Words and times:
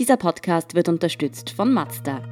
Dieser 0.00 0.16
Podcast 0.16 0.74
wird 0.74 0.88
unterstützt 0.88 1.50
von 1.50 1.74
Mazda. 1.74 2.22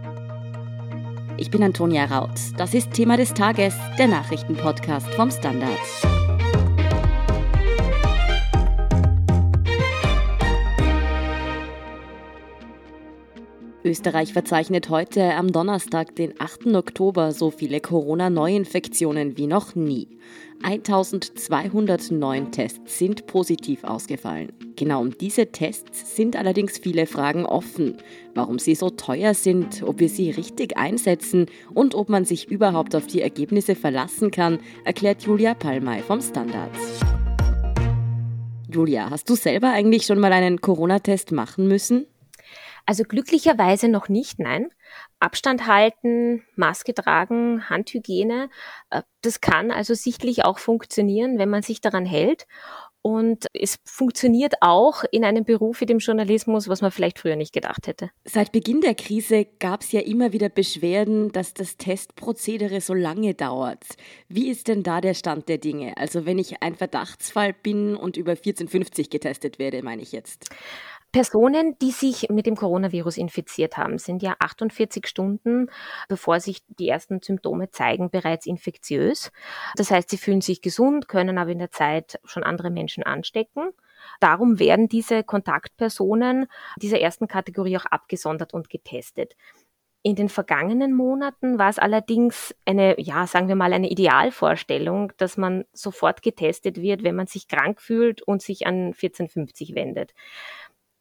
Ich 1.36 1.50
bin 1.50 1.62
Antonia 1.62 2.06
Raut. 2.06 2.30
Das 2.56 2.72
ist 2.72 2.94
Thema 2.94 3.18
des 3.18 3.34
Tages, 3.34 3.74
der 3.98 4.08
Nachrichtenpodcast 4.08 5.06
vom 5.08 5.30
Standard. 5.30 6.17
Österreich 13.88 14.34
verzeichnet 14.34 14.90
heute 14.90 15.34
am 15.34 15.50
Donnerstag, 15.50 16.14
den 16.14 16.34
8. 16.38 16.74
Oktober, 16.74 17.32
so 17.32 17.50
viele 17.50 17.80
Corona-Neuinfektionen 17.80 19.38
wie 19.38 19.46
noch 19.46 19.74
nie. 19.74 20.18
1209 20.62 22.52
Tests 22.52 22.98
sind 22.98 23.26
positiv 23.26 23.84
ausgefallen. 23.84 24.52
Genau 24.76 25.00
um 25.00 25.16
diese 25.16 25.46
Tests 25.46 26.14
sind 26.14 26.36
allerdings 26.36 26.76
viele 26.76 27.06
Fragen 27.06 27.46
offen. 27.46 27.96
Warum 28.34 28.58
sie 28.58 28.74
so 28.74 28.90
teuer 28.90 29.32
sind, 29.32 29.82
ob 29.82 30.00
wir 30.00 30.10
sie 30.10 30.32
richtig 30.32 30.76
einsetzen 30.76 31.46
und 31.72 31.94
ob 31.94 32.10
man 32.10 32.26
sich 32.26 32.50
überhaupt 32.50 32.94
auf 32.94 33.06
die 33.06 33.22
Ergebnisse 33.22 33.74
verlassen 33.74 34.30
kann, 34.30 34.58
erklärt 34.84 35.22
Julia 35.22 35.54
Palmay 35.54 36.02
vom 36.02 36.20
Standard. 36.20 36.76
Julia, 38.70 39.08
hast 39.08 39.30
du 39.30 39.34
selber 39.34 39.70
eigentlich 39.70 40.04
schon 40.04 40.20
mal 40.20 40.32
einen 40.34 40.60
Corona-Test 40.60 41.32
machen 41.32 41.68
müssen? 41.68 42.04
Also 42.88 43.04
glücklicherweise 43.04 43.86
noch 43.86 44.08
nicht, 44.08 44.38
nein. 44.38 44.70
Abstand 45.20 45.66
halten, 45.66 46.42
Maske 46.56 46.94
tragen, 46.94 47.68
Handhygiene, 47.68 48.48
äh, 48.88 49.02
das 49.20 49.42
kann 49.42 49.70
also 49.70 49.92
sichtlich 49.92 50.46
auch 50.46 50.58
funktionieren, 50.58 51.38
wenn 51.38 51.50
man 51.50 51.60
sich 51.60 51.82
daran 51.82 52.06
hält. 52.06 52.46
Und 53.02 53.44
es 53.52 53.78
funktioniert 53.84 54.54
auch 54.62 55.04
in 55.12 55.22
einem 55.22 55.44
Beruf 55.44 55.82
wie 55.82 55.86
dem 55.86 55.98
Journalismus, 55.98 56.66
was 56.68 56.80
man 56.80 56.90
vielleicht 56.90 57.18
früher 57.18 57.36
nicht 57.36 57.52
gedacht 57.52 57.86
hätte. 57.86 58.10
Seit 58.24 58.52
Beginn 58.52 58.80
der 58.80 58.94
Krise 58.94 59.44
gab 59.44 59.82
es 59.82 59.92
ja 59.92 60.00
immer 60.00 60.32
wieder 60.32 60.48
Beschwerden, 60.48 61.30
dass 61.30 61.52
das 61.52 61.76
Testprozedere 61.76 62.80
so 62.80 62.94
lange 62.94 63.34
dauert. 63.34 63.84
Wie 64.28 64.48
ist 64.48 64.66
denn 64.66 64.82
da 64.82 65.02
der 65.02 65.14
Stand 65.14 65.50
der 65.50 65.58
Dinge? 65.58 65.94
Also 65.98 66.24
wenn 66.24 66.38
ich 66.38 66.62
ein 66.62 66.74
Verdachtsfall 66.74 67.52
bin 67.52 67.96
und 67.96 68.16
über 68.16 68.32
1450 68.32 69.10
getestet 69.10 69.58
werde, 69.58 69.82
meine 69.82 70.00
ich 70.00 70.12
jetzt. 70.12 70.48
Personen, 71.10 71.78
die 71.78 71.90
sich 71.90 72.28
mit 72.28 72.46
dem 72.46 72.54
Coronavirus 72.54 73.16
infiziert 73.16 73.76
haben, 73.76 73.98
sind 73.98 74.22
ja 74.22 74.36
48 74.38 75.06
Stunden, 75.06 75.70
bevor 76.08 76.38
sich 76.40 76.62
die 76.78 76.88
ersten 76.88 77.22
Symptome 77.22 77.70
zeigen, 77.70 78.10
bereits 78.10 78.46
infektiös. 78.46 79.32
Das 79.76 79.90
heißt, 79.90 80.10
sie 80.10 80.18
fühlen 80.18 80.42
sich 80.42 80.60
gesund, 80.60 81.08
können 81.08 81.38
aber 81.38 81.50
in 81.50 81.58
der 81.60 81.70
Zeit 81.70 82.20
schon 82.24 82.42
andere 82.42 82.70
Menschen 82.70 83.04
anstecken. 83.04 83.70
Darum 84.20 84.58
werden 84.58 84.88
diese 84.88 85.24
Kontaktpersonen 85.24 86.46
dieser 86.76 87.00
ersten 87.00 87.26
Kategorie 87.26 87.78
auch 87.78 87.86
abgesondert 87.86 88.52
und 88.52 88.68
getestet. 88.68 89.34
In 90.02 90.14
den 90.14 90.28
vergangenen 90.28 90.94
Monaten 90.94 91.58
war 91.58 91.68
es 91.68 91.78
allerdings 91.78 92.54
eine, 92.64 93.00
ja, 93.00 93.26
sagen 93.26 93.48
wir 93.48 93.56
mal, 93.56 93.72
eine 93.72 93.90
Idealvorstellung, 93.90 95.12
dass 95.16 95.36
man 95.36 95.64
sofort 95.72 96.22
getestet 96.22 96.80
wird, 96.80 97.02
wenn 97.02 97.16
man 97.16 97.26
sich 97.26 97.48
krank 97.48 97.80
fühlt 97.80 98.22
und 98.22 98.40
sich 98.40 98.66
an 98.66 98.92
1450 98.92 99.74
wendet. 99.74 100.14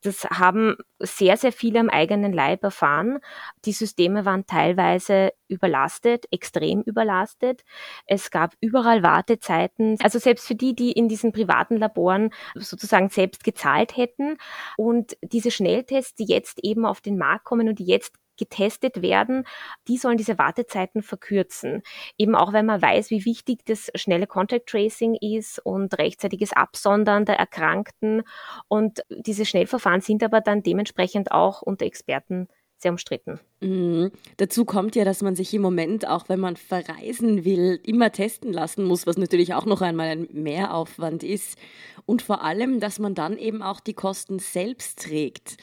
Das 0.07 0.23
haben 0.23 0.77
sehr, 0.99 1.35
sehr 1.35 1.51
viele 1.51 1.81
am 1.81 1.89
eigenen 1.89 2.31
Leib 2.31 2.63
erfahren. 2.63 3.19
Die 3.65 3.73
Systeme 3.73 4.23
waren 4.23 4.45
teilweise 4.45 5.33
überlastet, 5.49 6.27
extrem 6.31 6.81
überlastet. 6.81 7.65
Es 8.05 8.31
gab 8.31 8.53
überall 8.61 9.03
Wartezeiten. 9.03 9.97
Also 10.01 10.17
selbst 10.17 10.47
für 10.47 10.55
die, 10.55 10.73
die 10.73 10.93
in 10.93 11.09
diesen 11.09 11.33
privaten 11.33 11.75
Laboren 11.75 12.29
sozusagen 12.55 13.09
selbst 13.09 13.43
gezahlt 13.43 13.97
hätten. 13.97 14.37
Und 14.77 15.17
diese 15.21 15.51
Schnelltests, 15.51 16.15
die 16.15 16.25
jetzt 16.25 16.63
eben 16.63 16.85
auf 16.85 17.01
den 17.01 17.17
Markt 17.17 17.43
kommen 17.43 17.67
und 17.67 17.79
die 17.79 17.85
jetzt 17.85 18.13
getestet 18.37 19.01
werden, 19.01 19.45
die 19.87 19.97
sollen 19.97 20.17
diese 20.17 20.37
Wartezeiten 20.37 21.01
verkürzen. 21.01 21.83
Eben 22.17 22.35
auch, 22.35 22.53
weil 22.53 22.63
man 22.63 22.81
weiß, 22.81 23.09
wie 23.09 23.25
wichtig 23.25 23.65
das 23.65 23.89
schnelle 23.95 24.27
Contact 24.27 24.67
Tracing 24.69 25.15
ist 25.15 25.59
und 25.59 25.97
rechtzeitiges 25.97 26.53
Absondern 26.53 27.25
der 27.25 27.37
Erkrankten. 27.37 28.23
Und 28.67 29.01
diese 29.09 29.45
Schnellverfahren 29.45 30.01
sind 30.01 30.23
aber 30.23 30.41
dann 30.41 30.63
dementsprechend 30.63 31.31
auch 31.31 31.61
unter 31.61 31.85
Experten 31.85 32.47
sehr 32.77 32.91
umstritten. 32.91 33.39
Mhm. 33.59 34.11
Dazu 34.37 34.63
kommt 34.63 34.95
ja, 34.95 35.03
dass 35.03 35.21
man 35.23 35.35
sich 35.35 35.53
im 35.53 35.61
Moment, 35.61 36.07
auch 36.07 36.29
wenn 36.29 36.39
man 36.39 36.55
verreisen 36.55 37.43
will, 37.43 37.79
immer 37.83 38.11
testen 38.11 38.53
lassen 38.53 38.83
muss, 38.83 39.07
was 39.07 39.17
natürlich 39.17 39.53
auch 39.55 39.65
noch 39.65 39.81
einmal 39.81 40.07
ein 40.07 40.27
Mehraufwand 40.31 41.23
ist. 41.23 41.57
Und 42.05 42.21
vor 42.21 42.43
allem, 42.43 42.79
dass 42.79 42.99
man 42.99 43.15
dann 43.15 43.37
eben 43.37 43.63
auch 43.63 43.79
die 43.79 43.95
Kosten 43.95 44.37
selbst 44.39 45.01
trägt. 45.03 45.57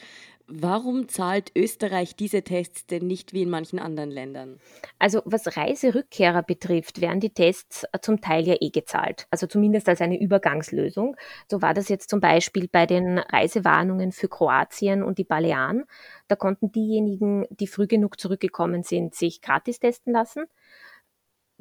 Warum 0.47 1.07
zahlt 1.07 1.51
Österreich 1.55 2.15
diese 2.15 2.43
Tests 2.43 2.85
denn 2.85 3.07
nicht 3.07 3.33
wie 3.33 3.41
in 3.41 3.49
manchen 3.49 3.79
anderen 3.79 4.11
Ländern? 4.11 4.59
Also 4.99 5.23
was 5.25 5.57
Reiserückkehrer 5.57 6.43
betrifft, 6.43 7.01
werden 7.01 7.19
die 7.19 7.31
Tests 7.31 7.83
äh, 7.91 7.99
zum 7.99 8.21
Teil 8.21 8.47
ja 8.47 8.55
eh 8.61 8.69
gezahlt. 8.69 9.25
Also 9.31 9.47
zumindest 9.47 9.89
als 9.89 10.01
eine 10.01 10.19
Übergangslösung. 10.19 11.15
So 11.49 11.63
war 11.63 11.73
das 11.73 11.89
jetzt 11.89 12.11
zum 12.11 12.19
Beispiel 12.19 12.67
bei 12.71 12.85
den 12.85 13.17
Reisewarnungen 13.17 14.11
für 14.11 14.27
Kroatien 14.27 15.01
und 15.01 15.17
die 15.17 15.23
Balearen. 15.23 15.85
Da 16.27 16.35
konnten 16.35 16.71
diejenigen, 16.71 17.47
die 17.49 17.67
früh 17.67 17.87
genug 17.87 18.19
zurückgekommen 18.19 18.83
sind, 18.83 19.15
sich 19.15 19.41
gratis 19.41 19.79
testen 19.79 20.13
lassen. 20.13 20.45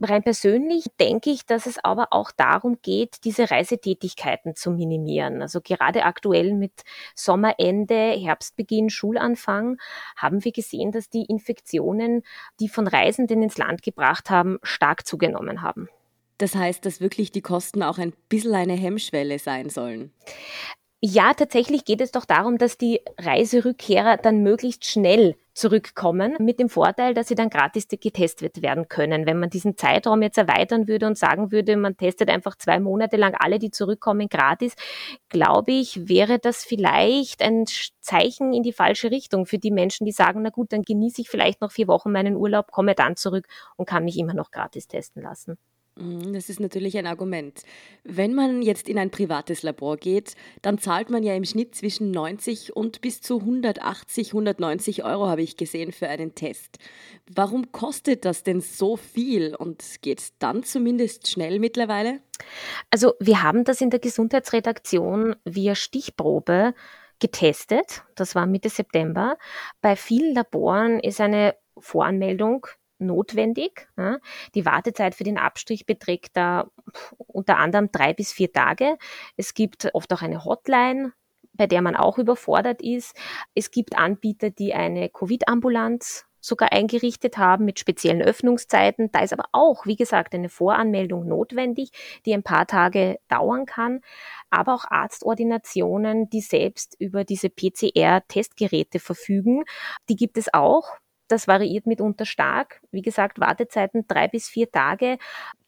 Rein 0.00 0.25
persönlich 0.25 0.87
denke 0.99 1.31
ich, 1.31 1.47
dass 1.47 1.66
es 1.66 1.78
aber 1.82 2.09
auch 2.10 2.32
darum 2.32 2.78
geht, 2.82 3.25
diese 3.25 3.50
Reisetätigkeiten 3.50 4.56
zu 4.56 4.72
minimieren. 4.72 5.41
Also 5.41 5.60
gerade 5.60 6.05
aktuell 6.05 6.53
mit 6.53 6.72
Sommerende, 7.15 8.10
Herbstbeginn, 8.10 8.91
Schulanfang 8.91 9.78
haben 10.16 10.44
wir 10.44 10.50
gesehen, 10.50 10.91
dass 10.91 11.10
die 11.10 11.25
Infektionen, 11.25 12.22
die 12.59 12.69
von 12.69 12.88
Reisenden 12.88 13.43
ins 13.43 13.56
Land 13.56 13.83
gebracht 13.83 14.31
haben, 14.31 14.59
stark 14.65 15.06
zugenommen 15.06 15.62
haben. 15.62 15.88
Das 16.38 16.56
heißt, 16.56 16.84
dass 16.84 17.00
wirklich 17.00 17.31
die 17.31 17.43
Kosten 17.43 17.84
auch 17.84 17.99
ein 17.99 18.12
bisschen 18.28 18.54
eine 18.54 18.75
Hemmschwelle 18.75 19.38
sein 19.38 19.71
sollen. 19.71 20.12
Ja, 21.06 21.34
tatsächlich 21.34 21.84
geht 21.84 22.00
es 22.00 22.12
doch 22.12 22.25
darum, 22.25 22.56
dass 22.56 22.78
die 22.78 23.03
Reiserückkehrer 23.19 24.16
dann 24.16 24.42
möglichst 24.42 24.87
schnell 24.87 25.37
zurückkommen, 25.53 26.34
mit 26.41 26.59
dem 26.59 26.70
Vorteil, 26.70 27.12
dass 27.12 27.28
sie 27.28 27.34
dann 27.34 27.50
gratis 27.50 27.88
getestet 27.88 28.62
werden 28.62 28.88
können. 28.88 29.26
Wenn 29.26 29.38
man 29.38 29.50
diesen 29.50 29.76
Zeitraum 29.76 30.22
jetzt 30.22 30.38
erweitern 30.38 30.88
würde 30.88 31.06
und 31.06 31.19
sagen 31.19 31.53
würde, 31.53 31.76
man 31.76 31.98
testet 31.98 32.31
einfach 32.31 32.56
zwei 32.56 32.81
Monate 32.81 33.19
lang 33.19 33.34
alle, 33.38 33.59
die 33.59 33.70
zurückkommen, 33.70 34.31
gratis, 34.31 34.76
glaube 35.28 35.72
ich, 35.72 36.09
wäre 36.09 36.38
das 36.38 36.65
vielleicht 36.65 37.42
ein 37.42 37.66
Zeichen 38.00 38.54
in 38.54 38.62
die 38.62 38.72
falsche 38.72 39.10
Richtung 39.10 39.44
für 39.44 39.59
die 39.59 39.72
Menschen, 39.72 40.06
die 40.06 40.12
sagen, 40.12 40.41
na 40.41 40.48
gut, 40.48 40.72
dann 40.72 40.84
genieße 40.84 41.21
ich 41.21 41.28
vielleicht 41.28 41.60
noch 41.60 41.71
vier 41.71 41.86
Wochen 41.86 42.12
meinen 42.12 42.34
Urlaub, 42.34 42.72
komme 42.72 42.94
dann 42.94 43.16
zurück 43.16 43.47
und 43.76 43.86
kann 43.86 44.04
mich 44.04 44.16
immer 44.16 44.32
noch 44.32 44.50
gratis 44.50 44.88
testen 44.88 45.22
lassen. 45.22 45.59
Mhm, 45.97 46.32
das 46.32 46.49
ist 46.49 46.59
natürlich 46.59 46.99
ein 46.99 47.06
Argument. 47.06 47.62
Wenn 48.03 48.34
man 48.34 48.62
jetzt 48.62 48.88
in 48.88 48.99
ein 48.99 49.10
privates 49.10 49.62
Labor 49.62 49.97
geht, 49.97 50.34
dann 50.60 50.78
zahlt 50.78 51.09
man 51.09 51.22
ja 51.22 51.34
im 51.34 51.44
Schnitt 51.44 51.75
zwischen 51.75 52.10
90 52.10 52.75
und 52.75 53.00
bis 53.00 53.21
zu 53.21 53.41
180, 53.41 54.28
190 54.28 55.04
Euro, 55.04 55.28
habe 55.28 55.43
ich 55.43 55.56
gesehen, 55.56 55.93
für 55.93 56.09
einen 56.09 56.34
Test. 56.34 56.78
Warum 57.33 57.71
kostet 57.71 58.25
das 58.25 58.43
denn 58.43 58.60
so 58.60 58.97
viel 58.97 59.54
und 59.54 59.84
geht 60.03 60.21
es 60.21 60.38
dann 60.38 60.65
zumindest 60.65 61.31
schnell 61.31 61.60
mittlerweile? 61.60 62.21
Also 62.91 63.15
wir 63.21 63.43
haben 63.43 63.62
das 63.65 63.81
in 63.81 63.91
der 63.91 64.00
Gesundheitsredaktion 64.00 65.37
via 65.44 65.77
Stichprobe 65.77 66.75
getestet. 67.21 68.03
Das 68.16 68.34
war 68.34 68.47
Mitte 68.47 68.69
September. 68.69 69.38
Bei 69.81 69.94
vielen 69.94 70.34
Laboren 70.34 70.99
ist 70.99 71.21
eine 71.21 71.54
Voranmeldung 71.78 72.66
notwendig. 73.04 73.88
Die 74.54 74.66
Wartezeit 74.66 75.15
für 75.15 75.25
den 75.25 75.38
Abstrich 75.38 75.87
beträgt 75.87 76.37
da 76.37 76.69
unter 77.19 77.59
anderem 77.59 77.91
drei 77.92 78.12
bis 78.12 78.32
vier 78.32 78.53
Tage. 78.53 78.97
Es 79.37 79.54
gibt 79.54 79.88
oft 79.94 80.12
auch 80.12 80.22
eine 80.22 80.44
Hotline, 80.44 81.12
bei 81.53 81.66
der 81.66 81.82
man 81.82 81.97
auch 81.97 82.19
überfordert 82.19 82.82
ist. 82.82 83.16
Es 83.54 83.70
gibt 83.70 83.97
Anbieter, 83.97 84.50
die 84.50 84.75
eine 84.75 85.09
Covid-Ambulanz 85.09 86.27
sogar 86.41 86.72
eingerichtet 86.72 87.39
haben 87.39 87.65
mit 87.65 87.78
speziellen 87.78 88.21
Öffnungszeiten. 88.21 89.10
Da 89.10 89.21
ist 89.21 89.33
aber 89.33 89.47
auch, 89.53 89.86
wie 89.86 89.97
gesagt, 89.97 90.34
eine 90.34 90.50
Voranmeldung 90.50 91.27
notwendig, 91.27 91.91
die 92.27 92.34
ein 92.34 92.42
paar 92.42 92.66
Tage 92.66 93.18
dauern 93.28 93.65
kann. 93.65 94.00
Aber 94.50 94.74
auch 94.74 94.84
Arztordinationen, 94.84 96.28
die 96.28 96.42
selbst 96.42 96.97
über 96.98 97.24
diese 97.24 97.48
PCR-Testgeräte 97.48 98.98
verfügen, 98.98 99.65
die 100.10 100.16
gibt 100.16 100.36
es 100.36 100.53
auch. 100.53 100.91
Das 101.28 101.48
variiert 101.48 101.86
mitunter 101.86 102.26
stark. 102.26 102.80
Wie 102.91 103.03
gesagt, 103.03 103.41
Wartezeiten 103.41 104.06
drei 104.06 104.28
bis 104.28 104.48
vier 104.48 104.71
Tage. 104.71 105.18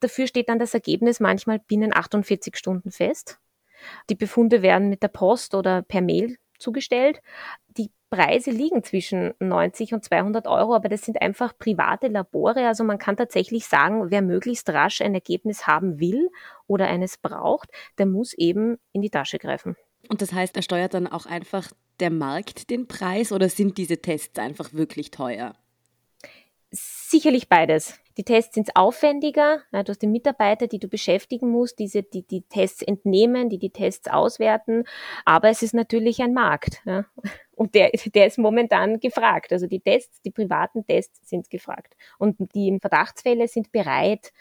Dafür 0.00 0.26
steht 0.26 0.48
dann 0.48 0.58
das 0.58 0.74
Ergebnis 0.74 1.20
manchmal 1.20 1.58
binnen 1.58 1.94
48 1.94 2.56
Stunden 2.56 2.90
fest. 2.90 3.38
Die 4.10 4.14
Befunde 4.14 4.62
werden 4.62 4.88
mit 4.88 5.02
der 5.02 5.08
Post 5.08 5.54
oder 5.54 5.82
per 5.82 6.02
Mail 6.02 6.36
zugestellt. 6.58 7.20
Die 7.68 7.90
Preise 8.10 8.50
liegen 8.50 8.82
zwischen 8.84 9.34
90 9.40 9.94
und 9.94 10.04
200 10.04 10.46
Euro, 10.46 10.74
aber 10.74 10.88
das 10.88 11.02
sind 11.02 11.20
einfach 11.20 11.58
private 11.58 12.08
Labore. 12.08 12.66
Also 12.66 12.84
man 12.84 12.98
kann 12.98 13.16
tatsächlich 13.16 13.66
sagen, 13.66 14.10
wer 14.10 14.22
möglichst 14.22 14.68
rasch 14.70 15.00
ein 15.00 15.14
Ergebnis 15.14 15.66
haben 15.66 16.00
will 16.00 16.30
oder 16.66 16.86
eines 16.86 17.18
braucht, 17.18 17.70
der 17.98 18.06
muss 18.06 18.32
eben 18.32 18.78
in 18.92 19.02
die 19.02 19.10
Tasche 19.10 19.38
greifen. 19.38 19.76
Und 20.08 20.22
das 20.22 20.32
heißt, 20.32 20.56
er 20.56 20.62
steuert 20.62 20.94
dann 20.94 21.06
auch 21.06 21.26
einfach 21.26 21.72
der 22.00 22.10
Markt 22.10 22.70
den 22.70 22.88
Preis 22.88 23.32
oder 23.32 23.48
sind 23.48 23.78
diese 23.78 23.98
Tests 23.98 24.38
einfach 24.38 24.72
wirklich 24.72 25.10
teuer? 25.10 25.54
Sicherlich 26.70 27.48
beides. 27.48 27.98
Die 28.16 28.24
Tests 28.24 28.54
sind 28.54 28.74
aufwendiger. 28.74 29.60
Ja, 29.72 29.82
du 29.82 29.90
hast 29.90 30.00
die 30.00 30.06
Mitarbeiter, 30.06 30.66
die 30.66 30.78
du 30.78 30.88
beschäftigen 30.88 31.50
musst, 31.50 31.78
diese, 31.78 32.02
die 32.02 32.26
die 32.26 32.42
Tests 32.42 32.82
entnehmen, 32.82 33.50
die 33.50 33.58
die 33.58 33.70
Tests 33.70 34.08
auswerten. 34.08 34.84
Aber 35.24 35.48
es 35.50 35.62
ist 35.62 35.74
natürlich 35.74 36.22
ein 36.22 36.32
Markt. 36.32 36.80
Ja. 36.86 37.04
Und 37.54 37.74
der, 37.74 37.90
der 38.14 38.26
ist 38.26 38.38
momentan 38.38 39.00
gefragt. 39.00 39.52
Also 39.52 39.66
die 39.66 39.80
Tests, 39.80 40.20
die 40.22 40.30
privaten 40.30 40.86
Tests 40.86 41.28
sind 41.28 41.50
gefragt. 41.50 41.94
Und 42.18 42.36
die 42.54 42.78
Verdachtsfälle 42.80 43.48
sind 43.48 43.70
bereit, 43.70 44.32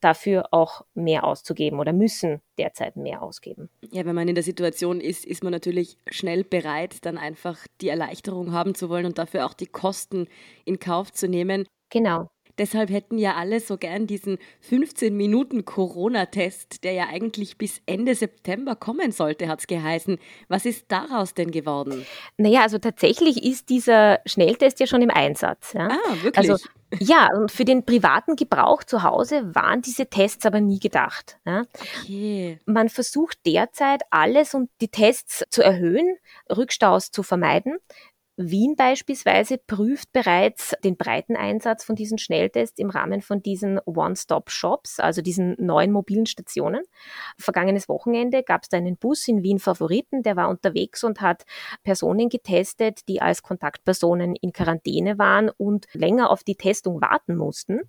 dafür 0.00 0.52
auch 0.52 0.84
mehr 0.94 1.24
auszugeben 1.24 1.78
oder 1.80 1.92
müssen 1.92 2.40
derzeit 2.58 2.96
mehr 2.96 3.22
ausgeben. 3.22 3.68
Ja, 3.90 4.04
wenn 4.04 4.14
man 4.14 4.28
in 4.28 4.34
der 4.34 4.44
Situation 4.44 5.00
ist, 5.00 5.24
ist 5.24 5.42
man 5.42 5.52
natürlich 5.52 5.96
schnell 6.10 6.44
bereit, 6.44 7.04
dann 7.04 7.18
einfach 7.18 7.58
die 7.80 7.88
Erleichterung 7.88 8.52
haben 8.52 8.74
zu 8.74 8.88
wollen 8.88 9.06
und 9.06 9.18
dafür 9.18 9.46
auch 9.46 9.54
die 9.54 9.66
Kosten 9.66 10.28
in 10.64 10.78
Kauf 10.78 11.12
zu 11.12 11.28
nehmen. 11.28 11.66
Genau. 11.90 12.30
Deshalb 12.60 12.90
hätten 12.90 13.16
ja 13.16 13.36
alle 13.36 13.58
so 13.58 13.78
gern 13.78 14.06
diesen 14.06 14.36
15 14.60 15.16
Minuten 15.16 15.64
Corona-Test, 15.64 16.84
der 16.84 16.92
ja 16.92 17.06
eigentlich 17.08 17.56
bis 17.56 17.80
Ende 17.86 18.14
September 18.14 18.76
kommen 18.76 19.12
sollte, 19.12 19.48
hat 19.48 19.60
es 19.60 19.66
geheißen. 19.66 20.18
Was 20.48 20.66
ist 20.66 20.84
daraus 20.88 21.32
denn 21.32 21.52
geworden? 21.52 22.04
Naja, 22.36 22.60
also 22.60 22.76
tatsächlich 22.76 23.42
ist 23.42 23.70
dieser 23.70 24.20
Schnelltest 24.26 24.78
ja 24.78 24.86
schon 24.86 25.00
im 25.00 25.08
Einsatz. 25.08 25.72
Ja? 25.72 25.88
Ah, 25.88 26.22
wirklich? 26.22 26.50
Also, 26.50 26.62
ja, 26.98 27.28
und 27.34 27.50
für 27.50 27.64
den 27.64 27.86
privaten 27.86 28.36
Gebrauch 28.36 28.84
zu 28.84 29.04
Hause 29.04 29.54
waren 29.54 29.80
diese 29.80 30.08
Tests 30.08 30.44
aber 30.44 30.60
nie 30.60 30.80
gedacht. 30.80 31.38
Ja? 31.46 31.64
Okay. 32.02 32.58
Man 32.66 32.90
versucht 32.90 33.38
derzeit 33.46 34.02
alles, 34.10 34.52
um 34.52 34.68
die 34.82 34.88
Tests 34.88 35.44
zu 35.48 35.62
erhöhen, 35.62 36.14
Rückstaus 36.54 37.10
zu 37.10 37.22
vermeiden. 37.22 37.78
Wien 38.42 38.74
beispielsweise 38.74 39.58
prüft 39.58 40.12
bereits 40.12 40.74
den 40.82 40.96
breiten 40.96 41.36
Einsatz 41.36 41.84
von 41.84 41.94
diesen 41.94 42.16
Schnelltests 42.16 42.78
im 42.78 42.88
Rahmen 42.88 43.20
von 43.20 43.42
diesen 43.42 43.78
One-Stop-Shops, 43.84 44.98
also 44.98 45.20
diesen 45.20 45.56
neuen 45.58 45.92
mobilen 45.92 46.24
Stationen. 46.24 46.82
Vergangenes 47.36 47.86
Wochenende 47.86 48.42
gab 48.42 48.62
es 48.62 48.70
da 48.70 48.78
einen 48.78 48.96
Bus 48.96 49.28
in 49.28 49.42
Wien 49.42 49.58
Favoriten, 49.58 50.22
der 50.22 50.36
war 50.36 50.48
unterwegs 50.48 51.04
und 51.04 51.20
hat 51.20 51.44
Personen 51.82 52.30
getestet, 52.30 53.06
die 53.08 53.20
als 53.20 53.42
Kontaktpersonen 53.42 54.34
in 54.34 54.54
Quarantäne 54.54 55.18
waren 55.18 55.50
und 55.50 55.86
länger 55.92 56.30
auf 56.30 56.42
die 56.42 56.56
Testung 56.56 57.02
warten 57.02 57.36
mussten. 57.36 57.80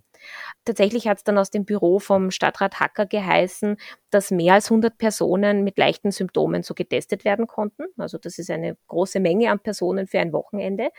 Tatsächlich 0.64 1.08
hat 1.08 1.18
es 1.18 1.24
dann 1.24 1.38
aus 1.38 1.50
dem 1.50 1.64
Büro 1.64 1.98
vom 1.98 2.30
Stadtrat 2.30 2.80
Hacker 2.80 3.06
geheißen, 3.06 3.76
dass 4.10 4.30
mehr 4.30 4.54
als 4.54 4.70
100 4.70 4.98
Personen 4.98 5.64
mit 5.64 5.78
leichten 5.78 6.10
Symptomen 6.10 6.62
so 6.62 6.74
getestet 6.74 7.24
werden 7.24 7.46
konnten. 7.46 7.84
Also 7.96 8.18
das 8.18 8.38
ist 8.38 8.50
eine 8.50 8.76
große 8.86 9.20
Menge 9.20 9.50
an 9.50 9.60
Personen 9.60 10.06
für 10.06 10.20
ein 10.20 10.32
Wochenende. 10.32 10.90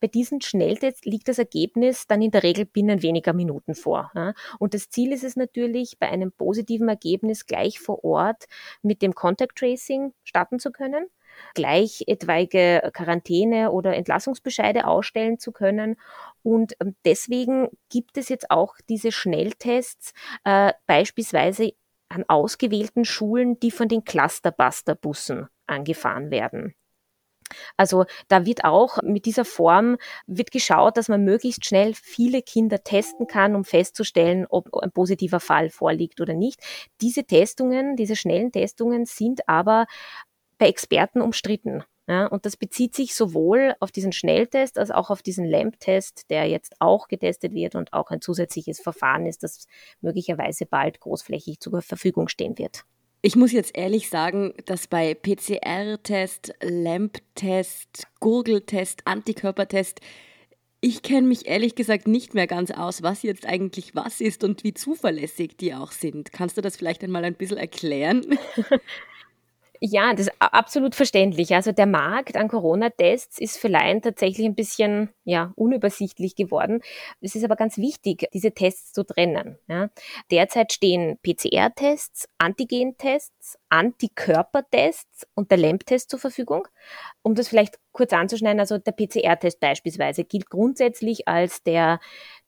Bei 0.00 0.06
diesen 0.06 0.40
Schnelltests 0.40 1.04
liegt 1.04 1.28
das 1.28 1.38
Ergebnis 1.38 2.06
dann 2.06 2.22
in 2.22 2.30
der 2.30 2.42
Regel 2.42 2.64
binnen 2.64 3.02
weniger 3.02 3.32
Minuten 3.32 3.74
vor. 3.74 4.12
Und 4.58 4.74
das 4.74 4.88
Ziel 4.88 5.12
ist 5.12 5.24
es 5.24 5.36
natürlich, 5.36 5.98
bei 5.98 6.08
einem 6.08 6.32
positiven 6.32 6.88
Ergebnis 6.88 7.46
gleich 7.46 7.80
vor 7.80 8.04
Ort 8.04 8.44
mit 8.82 9.02
dem 9.02 9.14
Contact 9.14 9.56
Tracing 9.56 10.12
starten 10.24 10.58
zu 10.58 10.70
können 10.70 11.06
gleich 11.54 12.04
etwaige 12.06 12.90
Quarantäne 12.92 13.70
oder 13.70 13.94
Entlassungsbescheide 13.94 14.86
ausstellen 14.86 15.38
zu 15.38 15.52
können. 15.52 15.96
Und 16.42 16.74
ähm, 16.80 16.96
deswegen 17.04 17.68
gibt 17.90 18.18
es 18.18 18.28
jetzt 18.28 18.50
auch 18.50 18.74
diese 18.88 19.12
Schnelltests 19.12 20.12
äh, 20.44 20.72
beispielsweise 20.86 21.72
an 22.08 22.24
ausgewählten 22.28 23.04
Schulen, 23.04 23.58
die 23.58 23.70
von 23.70 23.88
den 23.88 24.04
Clusterbuster-Bussen 24.04 25.48
angefahren 25.66 26.30
werden. 26.30 26.74
Also 27.76 28.04
da 28.28 28.44
wird 28.46 28.64
auch 28.64 29.02
mit 29.02 29.26
dieser 29.26 29.44
Form 29.44 29.98
wird 30.26 30.50
geschaut, 30.50 30.96
dass 30.96 31.08
man 31.08 31.24
möglichst 31.24 31.64
schnell 31.64 31.94
viele 31.94 32.42
Kinder 32.42 32.82
testen 32.82 33.26
kann, 33.26 33.54
um 33.54 33.64
festzustellen, 33.64 34.46
ob 34.48 34.74
ein 34.74 34.90
positiver 34.90 35.40
Fall 35.40 35.70
vorliegt 35.70 36.20
oder 36.20 36.34
nicht. 36.34 36.60
Diese 37.00 37.24
Testungen, 37.24 37.96
diese 37.96 38.16
schnellen 38.16 38.52
Testungen 38.52 39.06
sind 39.06 39.48
aber 39.48 39.86
bei 40.58 40.68
Experten 40.68 41.20
umstritten. 41.20 41.84
Ja, 42.08 42.26
und 42.26 42.46
das 42.46 42.56
bezieht 42.56 42.94
sich 42.94 43.16
sowohl 43.16 43.74
auf 43.80 43.90
diesen 43.90 44.12
Schnelltest 44.12 44.78
als 44.78 44.92
auch 44.92 45.10
auf 45.10 45.22
diesen 45.22 45.44
LAMP-Test, 45.44 46.30
der 46.30 46.44
jetzt 46.44 46.76
auch 46.78 47.08
getestet 47.08 47.52
wird 47.52 47.74
und 47.74 47.92
auch 47.92 48.10
ein 48.10 48.20
zusätzliches 48.20 48.80
Verfahren 48.80 49.26
ist, 49.26 49.42
das 49.42 49.66
möglicherweise 50.00 50.66
bald 50.66 51.00
großflächig 51.00 51.58
zur 51.58 51.82
Verfügung 51.82 52.28
stehen 52.28 52.58
wird. 52.58 52.84
Ich 53.22 53.34
muss 53.34 53.50
jetzt 53.50 53.76
ehrlich 53.76 54.08
sagen, 54.08 54.54
dass 54.66 54.86
bei 54.86 55.14
PCR-Test, 55.14 56.54
LAMP-Test, 56.60 58.06
Gurgeltest, 58.20 59.00
Antikörpertest, 59.04 60.00
ich 60.80 61.02
kenne 61.02 61.26
mich 61.26 61.46
ehrlich 61.48 61.74
gesagt 61.74 62.06
nicht 62.06 62.34
mehr 62.34 62.46
ganz 62.46 62.70
aus, 62.70 63.02
was 63.02 63.24
jetzt 63.24 63.46
eigentlich 63.46 63.96
was 63.96 64.20
ist 64.20 64.44
und 64.44 64.62
wie 64.62 64.74
zuverlässig 64.74 65.56
die 65.56 65.74
auch 65.74 65.90
sind. 65.90 66.32
Kannst 66.32 66.56
du 66.56 66.60
das 66.60 66.76
vielleicht 66.76 67.02
einmal 67.02 67.24
ein 67.24 67.34
bisschen 67.34 67.58
erklären? 67.58 68.38
Ja, 69.80 70.12
das 70.12 70.28
ist 70.28 70.32
absolut 70.38 70.94
verständlich. 70.94 71.54
Also 71.54 71.72
der 71.72 71.86
Markt 71.86 72.36
an 72.36 72.48
Corona-Tests 72.48 73.38
ist 73.38 73.58
für 73.58 73.68
Laien 73.68 74.02
tatsächlich 74.02 74.46
ein 74.46 74.54
bisschen 74.54 75.10
ja, 75.24 75.52
unübersichtlich 75.56 76.34
geworden. 76.34 76.80
Es 77.20 77.34
ist 77.34 77.44
aber 77.44 77.56
ganz 77.56 77.76
wichtig, 77.78 78.28
diese 78.32 78.52
Tests 78.52 78.92
zu 78.92 79.04
trennen. 79.04 79.58
Ja. 79.68 79.90
Derzeit 80.30 80.72
stehen 80.72 81.18
PCR-Tests, 81.22 82.28
Antigen-Tests, 82.38 83.58
Antikörpertests 83.68 85.26
und 85.34 85.50
der 85.50 85.58
LAMP-Test 85.58 86.10
zur 86.10 86.20
Verfügung. 86.20 86.68
Um 87.22 87.34
das 87.34 87.48
vielleicht 87.48 87.78
kurz 87.92 88.12
anzuschneiden, 88.12 88.60
also 88.60 88.78
der 88.78 88.92
PCR-Test 88.92 89.58
beispielsweise 89.60 90.24
gilt 90.24 90.50
grundsätzlich 90.50 91.26
als 91.28 91.62
der 91.62 91.98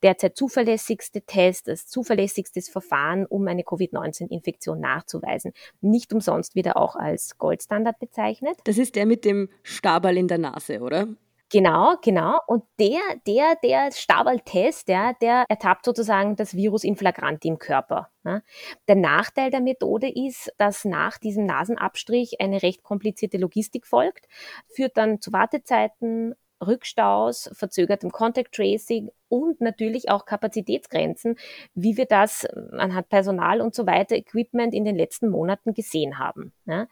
derzeit 0.03 0.37
zuverlässigste 0.37 1.23
Test, 1.23 1.69
das 1.69 1.87
zuverlässigstes 1.87 2.69
Verfahren, 2.69 3.27
um 3.27 3.47
eine 3.47 3.65
Covid-19-Infektion 3.65 4.81
nachzuweisen. 4.81 5.53
Nicht 5.81 6.13
umsonst 6.13 6.55
wird 6.55 6.67
er 6.67 6.77
auch 6.77 6.97
als 6.97 7.39
Goldstandard 7.39 7.99
bezeichnet. 7.99 8.59
Das 8.65 8.79
ist 8.79 8.97
der 8.97 9.07
mit 9.07 9.25
dem 9.25 9.49
Stabal 9.63 10.17
in 10.17 10.29
der 10.29 10.39
Nase, 10.39 10.81
oder? 10.81 11.09
Genau, 11.51 11.97
genau. 12.03 12.41
Und 12.47 12.65
der, 12.79 13.01
der, 13.27 13.57
der 13.63 13.91
Stabal-Test, 13.91 14.89
ja, 14.89 15.15
der 15.15 15.47
ertappt 15.49 15.87
sozusagen 15.87 16.37
das 16.37 16.55
Virus 16.55 16.85
in 16.85 16.95
flagranti 16.95 17.49
im 17.49 17.59
Körper. 17.59 18.11
Der 18.87 18.97
Nachteil 18.97 19.51
der 19.51 19.63
Methode 19.63 20.13
ist, 20.15 20.53
dass 20.59 20.85
nach 20.85 21.17
diesem 21.17 21.47
Nasenabstrich 21.47 22.39
eine 22.41 22.63
recht 22.63 22.83
komplizierte 22.83 23.39
Logistik 23.39 23.87
folgt, 23.87 24.27
führt 24.69 24.99
dann 24.99 25.23
zu 25.23 25.33
Wartezeiten, 25.33 26.35
Rückstaus, 26.65 27.51
verzögertem 27.53 28.11
Contact 28.11 28.55
Tracing 28.55 29.11
und 29.29 29.61
natürlich 29.61 30.11
auch 30.11 30.25
Kapazitätsgrenzen, 30.25 31.37
wie 31.75 31.97
wir 31.97 32.07
das 32.07 32.47
anhand 32.73 33.09
Personal 33.09 33.61
und 33.61 33.75
so 33.75 33.87
weiter, 33.87 34.17
Equipment 34.17 34.75
in 34.75 34.85
den 34.85 34.97
letzten 34.97 35.29
Monaten 35.29 35.75
gesehen 35.75 36.19
haben. 36.19 36.53
Ja. 36.67 36.87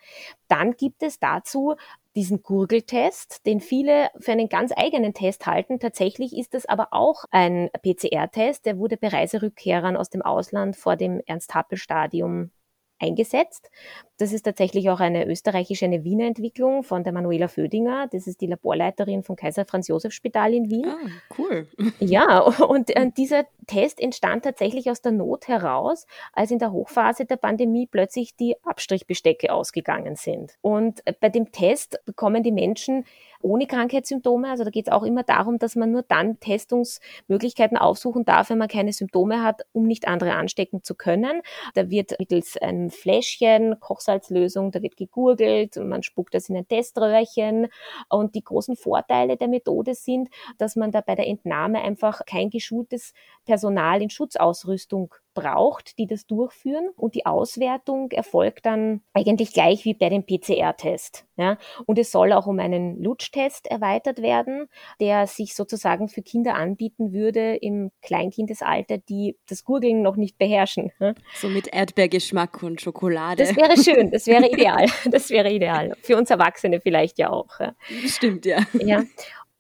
Dann 0.49 0.77
gibt 0.77 1.03
es 1.03 1.19
dazu 1.19 1.75
diesen 2.15 2.43
Gurgeltest, 2.43 3.45
den 3.45 3.61
viele 3.61 4.09
für 4.19 4.33
einen 4.33 4.49
ganz 4.49 4.73
eigenen 4.75 5.13
Test 5.13 5.47
halten. 5.47 5.79
Tatsächlich 5.79 6.37
ist 6.37 6.55
es 6.55 6.67
aber 6.67 6.89
auch 6.93 7.25
ein 7.31 7.69
PCR-Test, 7.83 8.65
der 8.65 8.79
wurde 8.79 8.97
bei 8.97 9.09
Reiserückkehrern 9.09 9.97
aus 9.97 10.09
dem 10.09 10.23
Ausland 10.23 10.77
vor 10.77 10.97
dem 10.97 11.21
Ernst-Happel-Stadium 11.27 12.51
eingesetzt. 12.99 13.71
Das 14.19 14.33
ist 14.33 14.43
tatsächlich 14.43 14.89
auch 14.89 15.01
eine 15.01 15.27
österreichische, 15.27 15.85
eine 15.85 16.05
Wiener 16.05 16.27
Entwicklung 16.27 16.83
von 16.83 17.05
der 17.05 17.13
Manuela 17.13 17.49
Födinger. 17.49 18.09
Das 18.11 18.27
ist 18.27 18.41
die 18.41 18.47
Laborleiterin 18.47 19.23
vom 19.23 19.37
Kaiser 19.37 19.67
Franz 19.67 19.89
Josef 19.89 20.13
Spital 20.13 20.55
in 20.55 20.71
Wien. 20.71 20.87
Ah, 20.87 21.35
cool. 21.39 21.67
Ja, 21.99 22.41
und 22.41 22.95
äh, 22.95 23.11
dieser 23.17 23.47
Test 23.67 24.01
entstand 24.01 24.45
tatsächlich 24.45 24.91
aus 24.91 25.03
der 25.03 25.13
Not 25.13 25.49
heraus, 25.49 26.07
als 26.33 26.51
in 26.51 26.59
der 26.59 26.73
Hochphase 26.73 27.27
der 27.27 27.37
Pandemie 27.37 27.87
plötzlich 27.87 28.37
die 28.37 28.57
Abstrichbestecke 28.65 29.53
ausgegangen 29.53 30.17
sind. 30.17 30.57
Und 30.61 31.07
äh, 31.07 31.13
bei 31.19 31.29
dem 31.29 31.53
Test 31.53 32.01
bekommen 32.05 32.43
die 32.43 32.53
Menschen 32.53 33.05
ohne 33.41 33.67
Krankheitssymptome. 33.67 34.49
Also 34.49 34.65
da 34.65 34.71
geht 34.71 34.89
es 34.89 34.93
auch 34.93 35.03
immer 35.03 35.23
darum, 35.23 35.59
dass 35.59 35.77
man 35.77 35.93
nur 35.93 36.03
dann 36.03 36.41
Testungsmöglichkeiten 36.41 37.77
aufsuchen 37.77 38.25
darf, 38.25 38.51
wenn 38.51 38.59
man 38.59 38.69
keine 38.69 38.93
Symptome 38.93 39.43
hat, 39.43 39.63
um 39.73 39.87
nicht 39.87 40.09
andere 40.09 40.35
anstecken 40.35 40.83
zu 40.83 40.95
können. 40.95 41.43
Da 41.75 41.91
wird 41.91 42.19
mittels 42.19 42.57
einem 42.57 42.91
Fläschchen, 42.91 43.79
Kochsalzlösung, 43.81 44.71
da 44.73 44.83
wird 44.83 44.97
gegurgelt, 44.97 45.77
man 45.77 46.03
spuckt 46.03 46.35
das 46.35 46.49
in 46.49 46.57
ein 46.57 46.69
Teströhrchen. 46.69 47.69
Und 48.09 48.35
die 48.35 48.45
großen 48.45 48.77
Vorteile 48.77 49.37
der 49.37 49.49
Methode 49.49 49.95
sind, 49.95 50.29
dass 50.59 50.77
man 50.77 50.91
da 50.91 51.01
bei 51.01 51.15
der 51.15 51.27
Entnahme 51.27 51.83
einfach 51.83 52.25
kein 52.27 52.51
geschultes 52.51 53.13
Personal 53.45 53.67
Personal 53.67 54.03
in 54.03 54.11
Schutzausrüstung 54.11 55.15
braucht, 55.37 55.99
die 55.99 56.09
das 56.09 56.27
durchführen. 56.27 56.89
Und 56.97 57.15
die 57.15 57.27
Auswertung 57.27 58.11
erfolgt 58.11 58.67
dann 58.67 59.03
eigentlich 59.13 59.53
gleich 59.53 59.85
wie 59.85 59.95
bei 59.95 60.09
dem 60.09 60.27
PCR-Test. 60.27 61.27
Ja? 61.37 61.59
Und 61.85 61.99
es 61.99 62.11
soll 62.11 62.33
auch 62.33 62.47
um 62.47 62.59
einen 62.59 63.01
Lutschtest 63.01 63.69
erweitert 63.69 64.21
werden, 64.23 64.69
der 65.01 65.27
sich 65.27 65.55
sozusagen 65.55 66.09
für 66.09 66.23
Kinder 66.23 66.55
anbieten 66.55 67.13
würde 67.13 67.55
im 67.57 67.91
Kleinkindesalter, 68.03 68.99
die 68.99 69.37
das 69.49 69.63
Gurgeln 69.63 70.03
noch 70.03 70.17
nicht 70.17 70.39
beherrschen. 70.39 70.91
Ja? 70.99 71.15
So 71.35 71.49
mit 71.49 71.69
Erdbeergeschmack 71.69 72.63
und 72.63 72.81
Schokolade. 72.81 73.45
Das 73.45 73.55
wäre 73.55 73.77
schön, 73.77 74.11
das 74.11 74.27
wäre 74.27 74.49
ideal. 74.51 74.87
Das 75.05 75.31
wäre 75.31 75.53
ideal. 75.53 75.95
Für 76.03 76.17
uns 76.17 76.31
Erwachsene 76.31 76.81
vielleicht 76.81 77.19
ja 77.19 77.31
auch. 77.31 77.61
Ja. 77.61 77.75
Stimmt, 78.07 78.47
ja. 78.47 78.59
ja. 78.81 79.05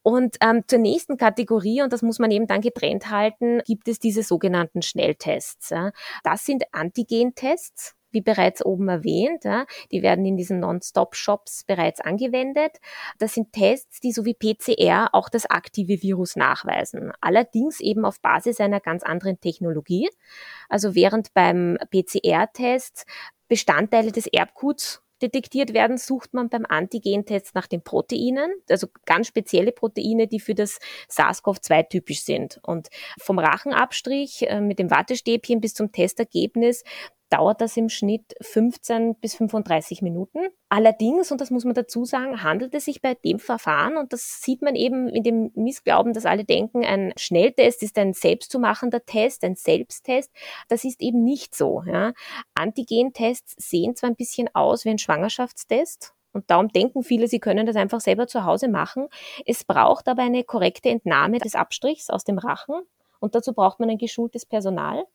Und 0.07 0.37
ähm, 0.41 0.63
zur 0.69 0.79
nächsten 0.79 1.17
Kategorie, 1.17 1.83
und 1.83 1.93
das 1.93 2.01
muss 2.01 2.21
man 2.21 2.31
eben 2.31 2.47
dann 2.47 2.61
getrennt 2.61 3.11
halten, 3.11 3.61
gibt 3.67 3.89
es 3.89 3.99
diese 3.99 4.23
sogenannten 4.23 4.81
Schnelltests. 4.81 5.71
Ja. 5.71 5.91
Das 6.23 6.47
sind 6.47 6.63
Antigen-Tests 6.71 7.97
wie 8.13 8.21
bereits 8.21 8.65
oben 8.65 8.87
erwähnt. 8.89 9.43
Ja, 9.43 9.67
die 9.91 10.05
werden 10.05 10.25
in 10.25 10.37
diesen 10.37 10.61
Non-Stop-Shops 10.61 11.65
bereits 11.65 12.01
angewendet. 12.01 12.77
Das 13.19 13.35
sind 13.35 13.53
Tests, 13.53 13.99
die 13.99 14.13
so 14.13 14.25
wie 14.25 14.35
PCR 14.35 15.09
auch 15.13 15.29
das 15.29 15.47
aktive 15.47 16.01
Virus 16.01 16.37
nachweisen. 16.37 17.11
Allerdings 17.21 17.81
eben 17.81 18.05
auf 18.05 18.21
Basis 18.21 18.61
einer 18.61 18.79
ganz 18.79 19.03
anderen 19.03 19.41
Technologie. 19.41 20.09
Also 20.69 20.95
während 20.95 21.35
beim 21.35 21.79
PCR-Test 21.91 23.07
Bestandteile 23.49 24.13
des 24.13 24.29
Erbguts 24.29 25.03
detektiert 25.23 25.73
werden, 25.73 25.99
sucht 25.99 26.35
man 26.35 26.49
beim 26.49 26.67
Antigentest 26.67 27.55
nach 27.55 27.67
den 27.67 27.83
Proteinen, 27.83 28.53
also 28.69 28.89
ganz 29.05 29.29
spezielle 29.29 29.73
Proteine, 29.73 30.27
die 30.27 30.41
für 30.41 30.55
das 30.55 30.79
SARS-CoV-2 31.09 31.89
typisch 31.89 32.23
sind. 32.23 32.61
Und 32.63 32.89
vom 33.21 33.39
Rachenabstrich 33.39 34.49
äh, 34.49 34.61
mit 34.61 34.79
dem 34.79 34.91
Wattestäbchen 34.91 35.61
bis 35.61 35.75
zum 35.75 35.93
Testergebnis 35.93 36.85
dauert 37.31 37.61
das 37.61 37.77
im 37.77 37.89
Schnitt 37.89 38.35
15 38.41 39.17
bis 39.17 39.35
35 39.35 40.03
Minuten. 40.03 40.39
Allerdings, 40.69 41.33
und 41.33 41.41
das 41.41 41.51
muss 41.51 41.65
man 41.65 41.75
dazu 41.75 42.05
sagen, 42.05 42.43
handelt 42.43 42.75
es 42.75 42.85
sich 42.85 43.03
bei 43.03 43.15
dem 43.15 43.39
Verfahren, 43.39 43.97
und 43.97 44.13
das 44.13 44.41
sieht 44.43 44.63
man 44.63 44.75
eben 44.75 45.09
in 45.09 45.23
dem 45.23 45.51
Missglauben, 45.55 46.13
dass 46.13 46.27
alle 46.27 46.45
denken, 46.45 46.85
ein 46.85 47.13
Schnelltest 47.19 47.83
ist 47.83 47.99
ein 47.99 48.13
selbstzumachender 48.13 49.05
Test, 49.05 49.45
ein 49.45 49.57
Selbsttest. 49.57 50.31
Das 50.69 50.85
ist 50.85 51.01
eben 51.01 51.25
nicht 51.25 51.55
so. 51.55 51.83
Ja. 51.87 52.13
Antigentests 52.55 53.55
sehen 53.59 53.97
zwar 53.97 54.11
ein 54.11 54.17
bisschen 54.17 54.49
aus 54.55 54.85
wie 54.85 54.91
ein 54.91 54.99
Schwangerschaftstest, 54.99 56.13
und 56.37 56.51
darum 56.51 56.69
denken 56.69 57.03
viele, 57.03 57.29
sie 57.29 57.41
können 57.41 57.65
das 57.65 57.77
einfach 57.77 58.01
selber 58.01 58.27
zu 58.27 58.45
Hause 58.45 58.69
machen. 58.69 59.09
Es 59.47 59.65
braucht 59.65 60.07
aber 60.07 60.21
eine 60.21 60.45
korrekte 60.45 60.91
Entnahme 60.91 61.39
des 61.39 61.55
Abstrichs 61.55 62.11
aus 62.11 62.25
dem 62.25 62.37
Rachen. 62.37 62.75
Und 63.21 63.35
dazu 63.35 63.55
braucht 63.55 63.81
man 63.81 63.89
ein 63.89 63.97
geschultes 63.97 64.45
Personal. 64.45 65.07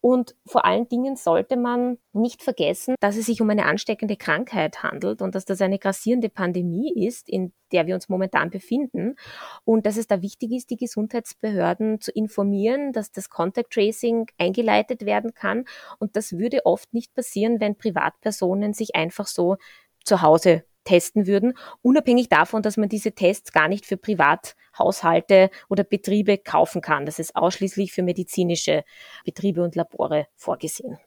Und 0.00 0.34
vor 0.46 0.64
allen 0.64 0.88
Dingen 0.88 1.16
sollte 1.16 1.56
man 1.56 1.98
nicht 2.12 2.42
vergessen, 2.42 2.94
dass 3.00 3.16
es 3.16 3.26
sich 3.26 3.42
um 3.42 3.50
eine 3.50 3.66
ansteckende 3.66 4.16
Krankheit 4.16 4.82
handelt 4.82 5.20
und 5.20 5.34
dass 5.34 5.44
das 5.44 5.60
eine 5.60 5.78
grassierende 5.78 6.30
Pandemie 6.30 6.92
ist, 7.06 7.28
in 7.28 7.52
der 7.72 7.86
wir 7.86 7.94
uns 7.94 8.08
momentan 8.08 8.50
befinden. 8.50 9.16
Und 9.64 9.84
dass 9.84 9.98
es 9.98 10.06
da 10.06 10.22
wichtig 10.22 10.52
ist, 10.52 10.70
die 10.70 10.76
Gesundheitsbehörden 10.76 12.00
zu 12.00 12.12
informieren, 12.12 12.92
dass 12.92 13.12
das 13.12 13.28
Contact 13.28 13.72
Tracing 13.72 14.26
eingeleitet 14.38 15.04
werden 15.04 15.34
kann. 15.34 15.66
Und 15.98 16.16
das 16.16 16.32
würde 16.32 16.64
oft 16.64 16.92
nicht 16.94 17.14
passieren, 17.14 17.60
wenn 17.60 17.76
Privatpersonen 17.76 18.72
sich 18.72 18.94
einfach 18.94 19.26
so 19.26 19.56
zu 20.04 20.22
Hause 20.22 20.64
testen 20.84 21.26
würden, 21.26 21.54
unabhängig 21.82 22.28
davon, 22.28 22.62
dass 22.62 22.76
man 22.76 22.88
diese 22.88 23.12
Tests 23.12 23.52
gar 23.52 23.68
nicht 23.68 23.86
für 23.86 23.96
Privathaushalte 23.96 25.50
oder 25.68 25.84
Betriebe 25.84 26.38
kaufen 26.38 26.80
kann. 26.80 27.06
Das 27.06 27.18
ist 27.18 27.36
ausschließlich 27.36 27.92
für 27.92 28.02
medizinische 28.02 28.84
Betriebe 29.24 29.62
und 29.62 29.74
Labore 29.74 30.26
vorgesehen. 30.36 30.98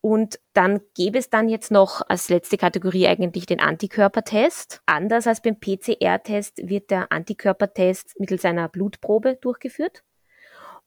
Und 0.00 0.40
dann 0.54 0.80
gäbe 0.96 1.18
es 1.18 1.30
dann 1.30 1.48
jetzt 1.48 1.70
noch 1.70 2.02
als 2.08 2.28
letzte 2.30 2.56
Kategorie 2.56 3.06
eigentlich 3.06 3.46
den 3.46 3.60
Antikörpertest. 3.60 4.80
Anders 4.86 5.26
als 5.26 5.42
beim 5.42 5.60
PCR-Test 5.60 6.68
wird 6.68 6.90
der 6.90 7.12
Antikörpertest 7.12 8.18
mittels 8.18 8.44
einer 8.44 8.68
Blutprobe 8.68 9.36
durchgeführt. 9.36 10.02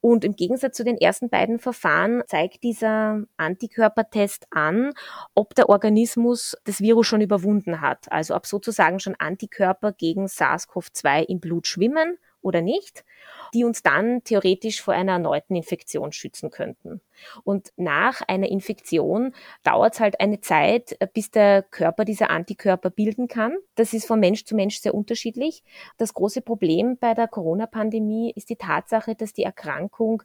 Und 0.06 0.26
im 0.26 0.36
Gegensatz 0.36 0.76
zu 0.76 0.84
den 0.84 0.98
ersten 0.98 1.30
beiden 1.30 1.60
Verfahren 1.60 2.24
zeigt 2.28 2.64
dieser 2.64 3.24
Antikörpertest 3.38 4.48
an, 4.52 4.92
ob 5.34 5.56
der 5.56 5.70
Organismus 5.70 6.58
das 6.66 6.82
Virus 6.82 7.08
schon 7.08 7.22
überwunden 7.22 7.80
hat. 7.80 8.12
Also 8.12 8.36
ob 8.36 8.46
sozusagen 8.46 9.00
schon 9.00 9.16
Antikörper 9.18 9.94
gegen 9.94 10.26
SARS-CoV-2 10.26 11.24
im 11.30 11.40
Blut 11.40 11.68
schwimmen 11.68 12.18
oder 12.44 12.62
nicht, 12.62 13.04
die 13.54 13.64
uns 13.64 13.84
dann 13.84 14.24
theoretisch 14.24 14.82
vor 14.82 14.94
einer 14.94 15.14
erneuten 15.14 15.56
Infektion 15.56 16.12
schützen 16.12 16.50
könnten. 16.50 17.02
Und 17.44 17.72
nach 17.78 18.22
einer 18.28 18.48
Infektion 18.50 19.34
dauert 19.64 19.94
es 19.94 20.00
halt 20.00 20.20
eine 20.20 20.42
Zeit, 20.42 20.96
äh, 21.00 21.08
bis 21.12 21.32
der 21.32 21.64
Körper 21.64 22.06
diese 22.06 22.30
Antikörper 22.30 22.90
bilden 22.90 23.28
kann. 23.28 23.56
Das 23.76 23.94
ist 23.94 24.08
von 24.08 24.20
Mensch 24.20 24.46
zu 24.46 24.56
Mensch 24.56 24.80
sehr 24.80 24.94
unterschiedlich. 24.94 25.64
Das 25.98 26.14
große 26.14 26.42
Problem 26.42 26.98
bei 26.98 27.14
der 27.14 27.28
Corona-Pandemie 27.28 28.34
ist 28.36 28.50
die 28.50 28.56
Tatsache, 28.56 29.16
dass 29.16 29.34
die 29.34 29.44
Erkrankung 29.44 30.24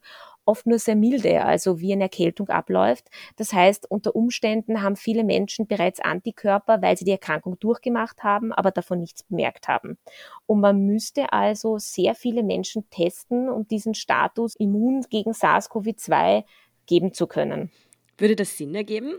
oft 0.49 0.67
nur 0.67 0.79
sehr 0.79 0.97
milde, 0.97 1.45
also 1.45 1.79
wie 1.79 1.93
eine 1.93 2.05
Erkältung 2.05 2.49
abläuft. 2.49 3.09
Das 3.37 3.53
heißt, 3.53 3.91
unter 3.91 4.17
Umständen 4.17 4.83
haben 4.83 4.97
viele 4.97 5.23
Menschen 5.23 5.67
bereits 5.67 6.01
Antikörper, 6.01 6.81
weil 6.81 6.97
sie 6.97 7.05
die 7.05 7.13
Erkrankung 7.13 7.59
durchgemacht 7.59 8.25
haben, 8.25 8.53
aber 8.53 8.71
davon 8.71 8.99
nichts 8.99 9.23
bemerkt 9.23 9.69
haben. 9.69 9.99
Und 10.47 10.61
man 10.61 10.81
müsste 10.87 11.33
also 11.33 11.79
sehr 11.79 12.15
viele 12.15 12.43
Menschen 12.43 12.89
testen, 12.91 13.49
um 13.51 13.69
diesen 13.69 13.95
Status 13.95 14.57
immun 14.57 15.03
gegen 15.11 15.33
SARS-CoV-2 15.33 16.45
geben 16.87 17.13
zu 17.13 17.27
können. 17.27 17.71
Würde 18.17 18.35
das 18.35 18.57
Sinn 18.57 18.75
ergeben? 18.75 19.15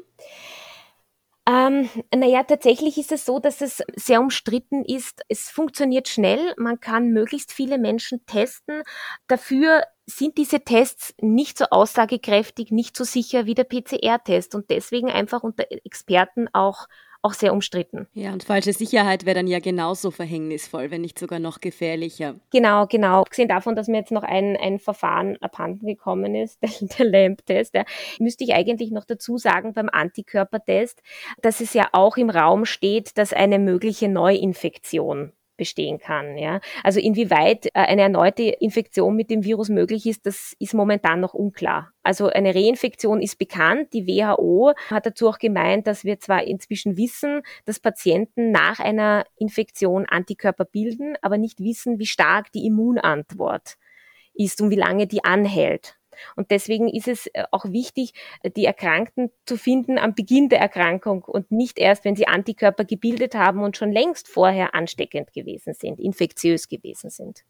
Ähm, 1.50 1.90
naja, 2.14 2.44
tatsächlich 2.44 2.98
ist 2.98 3.12
es 3.12 3.26
so, 3.26 3.40
dass 3.40 3.62
es 3.62 3.82
sehr 3.96 4.20
umstritten 4.20 4.86
ist. 4.86 5.22
Es 5.30 5.50
funktioniert 5.50 6.08
schnell, 6.08 6.54
man 6.58 6.80
kann 6.80 7.10
möglichst 7.10 7.52
viele 7.52 7.80
Menschen 7.80 8.24
testen. 8.28 8.84
Dafür 9.28 9.84
sind 10.10 10.38
diese 10.38 10.62
Tests 10.62 11.14
nicht 11.22 11.58
so 11.58 11.66
aussagekräftig, 11.66 12.72
nicht 12.72 12.98
so 12.98 13.04
sicher 13.04 13.46
wie 13.46 13.54
der 13.54 13.64
PCR-Test 13.64 14.56
und 14.56 14.70
deswegen 14.70 15.10
einfach 15.10 15.44
unter 15.44 15.66
Experten 15.70 16.48
auch 16.54 16.88
auch 17.22 17.34
sehr 17.34 17.52
umstritten. 17.52 18.08
Ja, 18.14 18.32
und 18.32 18.44
falsche 18.44 18.72
Sicherheit 18.72 19.26
wäre 19.26 19.36
dann 19.36 19.48
ja 19.48 19.60
genauso 19.60 20.10
verhängnisvoll, 20.12 20.90
wenn 20.90 21.02
nicht 21.02 21.20
sogar 21.20 21.40
noch 21.40 21.60
gefährlicher. 21.60 22.36
Genau, 22.52 22.88
genau. 22.88 23.22
Abgesehen 23.22 23.50
davon, 23.50 23.76
dass 23.76 23.88
mir 23.88 23.98
jetzt 23.98 24.12
noch 24.12 24.24
ein, 24.24 24.56
ein 24.56 24.80
Verfahren 24.80 25.38
abhanden 25.42 25.86
gekommen 25.86 26.34
ist, 26.36 26.60
der, 26.64 26.70
der 26.98 27.06
LAMP-Test, 27.06 27.76
ja, 27.76 27.84
müsste 28.20 28.46
ich 28.46 28.54
eigentlich 28.54 28.92
noch 28.92 29.04
dazu 29.04 29.38
sagen 29.38 29.74
beim 29.74 29.90
Antikörpertest, 29.90 31.02
dass 31.42 31.60
es 31.60 31.74
ja 31.74 31.90
auch 31.92 32.16
im 32.16 32.30
Raum 32.30 32.66
steht, 32.66 33.18
dass 33.18 33.34
eine 33.34 33.60
mögliche 33.60 34.08
Neuinfektion 34.08 35.34
bestehen 35.60 36.00
kann. 36.00 36.38
Ja? 36.40 36.60
Also 36.84 37.00
inwieweit 37.00 37.68
äh, 37.68 37.70
eine 37.74 38.02
erneute 38.02 38.44
Infektion 38.44 39.16
mit 39.16 39.30
dem 39.30 39.44
Virus 39.44 39.70
möglich 39.70 40.08
ist, 40.08 40.26
das 40.26 40.56
ist 40.58 40.74
momentan 40.74 41.20
noch 41.20 41.36
unklar. 41.36 41.92
Also 42.02 42.28
eine 42.28 42.56
Reinfektion 42.56 43.22
ist 43.22 43.38
bekannt. 43.38 43.94
Die 43.94 44.08
WHO 44.08 44.74
hat 44.90 45.06
dazu 45.06 45.30
auch 45.30 45.38
gemeint, 45.38 45.86
dass 45.86 46.04
wir 46.04 46.20
zwar 46.20 46.44
inzwischen 46.44 46.98
wissen, 46.98 47.42
dass 47.66 47.80
Patienten 47.80 48.52
nach 48.52 48.80
einer 48.80 49.26
Infektion 49.36 50.08
Antikörper 50.08 50.66
bilden, 50.66 51.16
aber 51.22 51.38
nicht 51.38 51.60
wissen, 51.60 52.00
wie 52.00 52.08
stark 52.08 52.52
die 52.54 52.66
Immunantwort 52.66 53.76
ist 54.34 54.62
und 54.62 54.72
wie 54.72 54.76
lange 54.76 55.06
die 55.06 55.24
anhält. 55.24 55.99
Und 56.36 56.52
deswegen 56.52 56.88
ist 56.88 57.08
es 57.08 57.28
äh, 57.28 57.44
auch 57.52 57.66
wichtig, 57.66 58.14
die 58.56 58.66
Erkrankten 58.66 59.32
zu 59.46 59.58
finden 59.58 59.98
am 59.98 60.16
Beginn 60.16 60.50
der 60.50 60.60
Erkrankung 60.60 61.24
und 61.24 61.52
nicht 61.52 61.80
erst, 61.80 62.06
wenn 62.06 62.16
sie 62.16 62.28
Antikörper 62.28 62.86
gebildet 62.86 63.36
haben 63.36 63.64
und 63.64 63.78
schon 63.78 63.92
längst 63.92 64.28
vorher 64.28 64.74
ansteckend 64.76 65.34
gewesen 65.34 65.74
sind, 65.74 66.00
infektiös 66.00 66.68
gewesen 66.68 67.10
sind. 67.10 67.44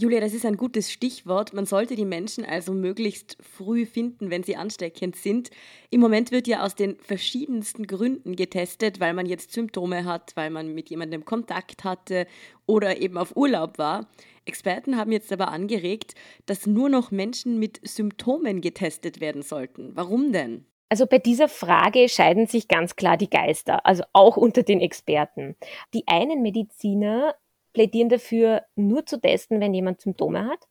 Julia, 0.00 0.20
das 0.20 0.32
ist 0.32 0.46
ein 0.46 0.56
gutes 0.56 0.92
Stichwort. 0.92 1.52
Man 1.54 1.66
sollte 1.66 1.96
die 1.96 2.04
Menschen 2.04 2.44
also 2.44 2.72
möglichst 2.72 3.36
früh 3.40 3.84
finden, 3.84 4.30
wenn 4.30 4.44
sie 4.44 4.54
ansteckend 4.54 5.16
sind. 5.16 5.50
Im 5.90 5.98
Moment 6.00 6.30
wird 6.30 6.46
ja 6.46 6.62
aus 6.62 6.76
den 6.76 6.94
verschiedensten 7.00 7.84
Gründen 7.84 8.36
getestet, 8.36 9.00
weil 9.00 9.12
man 9.12 9.26
jetzt 9.26 9.50
Symptome 9.50 10.04
hat, 10.04 10.36
weil 10.36 10.50
man 10.50 10.72
mit 10.72 10.88
jemandem 10.88 11.24
Kontakt 11.24 11.82
hatte 11.82 12.28
oder 12.64 13.00
eben 13.00 13.18
auf 13.18 13.36
Urlaub 13.36 13.76
war. 13.78 14.08
Experten 14.44 14.96
haben 14.96 15.10
jetzt 15.10 15.32
aber 15.32 15.48
angeregt, 15.48 16.14
dass 16.46 16.68
nur 16.68 16.88
noch 16.88 17.10
Menschen 17.10 17.58
mit 17.58 17.80
Symptomen 17.82 18.60
getestet 18.60 19.20
werden 19.20 19.42
sollten. 19.42 19.96
Warum 19.96 20.30
denn? 20.30 20.64
Also 20.90 21.06
bei 21.06 21.18
dieser 21.18 21.48
Frage 21.48 22.08
scheiden 22.08 22.46
sich 22.46 22.68
ganz 22.68 22.94
klar 22.94 23.16
die 23.16 23.28
Geister, 23.28 23.84
also 23.84 24.04
auch 24.12 24.36
unter 24.36 24.62
den 24.62 24.80
Experten. 24.80 25.56
Die 25.92 26.06
einen 26.06 26.40
Mediziner 26.40 27.34
plädieren 27.78 28.08
dafür, 28.08 28.64
nur 28.74 29.06
zu 29.06 29.20
testen, 29.20 29.60
wenn 29.60 29.72
jemand 29.72 30.00
Symptome 30.00 30.46
hat. 30.46 30.66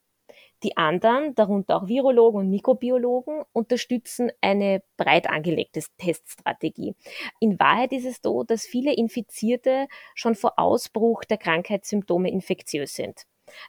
Die 0.61 0.75
anderen, 0.75 1.35
darunter 1.35 1.77
auch 1.77 1.87
Virologen 1.87 2.41
und 2.41 2.49
Mikrobiologen, 2.49 3.43
unterstützen 3.53 4.29
eine 4.41 4.83
breit 4.97 5.29
angelegte 5.29 5.81
Teststrategie. 5.97 6.95
In 7.39 7.57
Wahrheit 7.61 7.93
ist 7.93 8.05
es 8.05 8.19
so, 8.21 8.43
dass 8.43 8.65
viele 8.65 8.93
Infizierte 8.93 9.87
schon 10.15 10.35
vor 10.35 10.59
Ausbruch 10.59 11.23
der 11.23 11.37
Krankheitssymptome 11.37 12.29
infektiös 12.29 12.95
sind. 12.95 13.23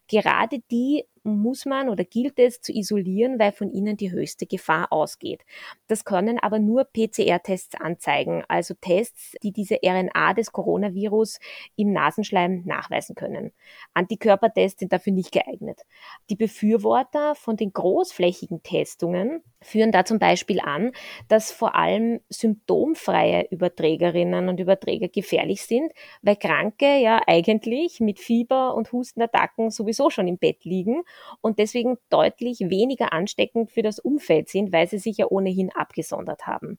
Gerade 0.09 0.59
die 0.73 1.04
muss 1.23 1.67
man 1.67 1.89
oder 1.89 2.05
gilt 2.05 2.39
es 2.39 2.61
zu 2.61 2.73
isolieren, 2.73 3.39
weil 3.39 3.53
von 3.53 3.71
ihnen 3.71 3.97
die 3.97 4.11
höchste 4.11 4.47
Gefahr 4.47 4.93
ausgeht. 4.93 5.45
Das 5.87 6.05
können 6.05 6.39
aber 6.39 6.59
nur 6.59 6.85
PCR-Tests 6.85 7.75
anzeigen, 7.81 8.45
also 8.49 8.75
Tests, 8.81 9.35
die 9.43 9.53
diese 9.53 9.79
RNA 9.85 10.35
des 10.35 10.53
Coronavirus 10.53 11.39
im 11.77 11.93
Nasenschleim 11.93 12.63
nachweisen 12.65 13.15
können. 13.15 13.53
Antikörpertests 13.95 14.81
sind 14.81 14.93
dafür 14.93 15.13
nicht 15.13 15.33
geeignet. 15.33 15.83
Die 16.31 16.37
Befürworter 16.37 17.35
von 17.35 17.57
den 17.57 17.73
großflächigen 17.73 18.63
Testungen 18.63 19.43
führen 19.61 19.93
da 19.93 20.05
zum 20.05 20.19
Beispiel 20.19 20.61
an, 20.61 20.93
dass 21.29 21.51
vor 21.51 21.75
allem 21.75 22.21
symptomfreie 22.29 23.49
Überträgerinnen 23.51 24.49
und 24.49 24.61
Überträger 24.61 25.09
gefährlich 25.09 25.63
sind, 25.63 25.93
weil 26.23 26.37
Kranke 26.37 26.99
ja 26.99 27.21
eigentlich 27.27 28.01
mit 28.01 28.21
Fieber 28.21 28.75
und 28.75 28.93
Hustenattacken 28.93 29.71
sowieso 29.71 30.11
schon 30.11 30.29
im 30.29 30.39
Bett 30.39 30.65
liegen 30.65 31.03
und 31.41 31.59
deswegen 31.59 31.97
deutlich 32.11 32.61
weniger 32.61 33.12
ansteckend 33.12 33.71
für 33.71 33.83
das 33.83 33.99
Umfeld 33.99 34.49
sind, 34.49 34.73
weil 34.73 34.88
sie 34.88 34.99
sich 34.99 35.19
ja 35.19 35.27
ohnehin 35.29 35.71
abgesondert 35.75 36.47
haben. 36.47 36.79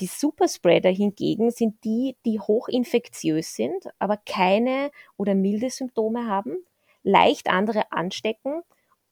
Die 0.00 0.06
Superspreader 0.06 0.90
hingegen 0.90 1.50
sind 1.50 1.82
die, 1.84 2.16
die 2.24 2.40
hochinfektiös 2.40 3.54
sind, 3.54 3.88
aber 3.98 4.16
keine 4.16 4.90
oder 5.16 5.34
milde 5.34 5.70
Symptome 5.70 6.26
haben, 6.26 6.56
leicht 7.02 7.48
andere 7.48 7.92
anstecken 7.92 8.62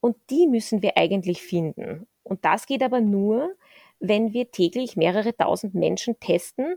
und 0.01 0.17
die 0.31 0.47
müssen 0.47 0.83
wir 0.83 0.97
eigentlich 0.97 1.43
finden. 1.43 2.07
Und 2.25 2.45
das 2.45 2.67
geht 2.67 2.83
aber 2.83 3.01
nur, 3.01 3.55
wenn 4.01 4.33
wir 4.33 4.51
täglich 4.51 4.97
mehrere 4.97 5.37
tausend 5.37 5.75
Menschen 5.75 6.19
testen. 6.21 6.77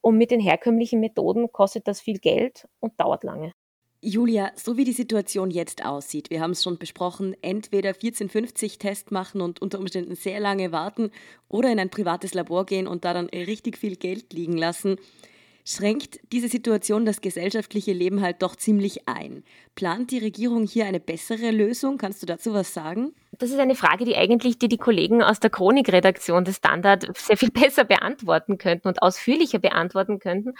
Und 0.00 0.16
mit 0.16 0.30
den 0.30 0.40
herkömmlichen 0.40 1.00
Methoden 1.00 1.50
kostet 1.50 1.88
das 1.88 2.00
viel 2.00 2.18
Geld 2.18 2.68
und 2.80 3.00
dauert 3.00 3.24
lange. 3.24 3.52
Julia, 4.00 4.52
so 4.54 4.76
wie 4.76 4.84
die 4.84 4.92
Situation 4.92 5.50
jetzt 5.50 5.84
aussieht, 5.84 6.30
wir 6.30 6.40
haben 6.40 6.52
es 6.52 6.62
schon 6.62 6.78
besprochen, 6.78 7.34
entweder 7.42 7.90
1450 7.90 8.78
Test 8.78 9.10
machen 9.10 9.40
und 9.40 9.60
unter 9.60 9.80
Umständen 9.80 10.14
sehr 10.14 10.38
lange 10.38 10.70
warten 10.70 11.10
oder 11.48 11.72
in 11.72 11.80
ein 11.80 11.90
privates 11.90 12.32
Labor 12.32 12.64
gehen 12.64 12.86
und 12.86 13.04
da 13.04 13.12
dann 13.12 13.26
richtig 13.26 13.76
viel 13.76 13.96
Geld 13.96 14.32
liegen 14.32 14.56
lassen 14.56 14.98
schränkt 15.68 16.18
diese 16.32 16.48
Situation 16.48 17.04
das 17.04 17.20
gesellschaftliche 17.20 17.92
Leben 17.92 18.22
halt 18.22 18.40
doch 18.40 18.56
ziemlich 18.56 19.06
ein. 19.06 19.44
Plant 19.74 20.10
die 20.10 20.18
Regierung 20.18 20.66
hier 20.66 20.86
eine 20.86 20.98
bessere 20.98 21.50
Lösung? 21.50 21.98
Kannst 21.98 22.22
du 22.22 22.26
dazu 22.26 22.54
was 22.54 22.72
sagen? 22.72 23.12
Das 23.32 23.50
ist 23.50 23.58
eine 23.58 23.74
Frage, 23.74 24.04
die 24.04 24.16
eigentlich 24.16 24.58
die, 24.58 24.68
die 24.68 24.78
Kollegen 24.78 25.22
aus 25.22 25.38
der 25.38 25.50
Chronikredaktion 25.50 26.44
des 26.44 26.56
Standard 26.56 27.06
sehr 27.16 27.36
viel 27.36 27.50
besser 27.52 27.84
beantworten 27.84 28.56
könnten 28.56 28.88
und 28.88 29.02
ausführlicher 29.02 29.58
beantworten 29.58 30.18
könnten. 30.18 30.54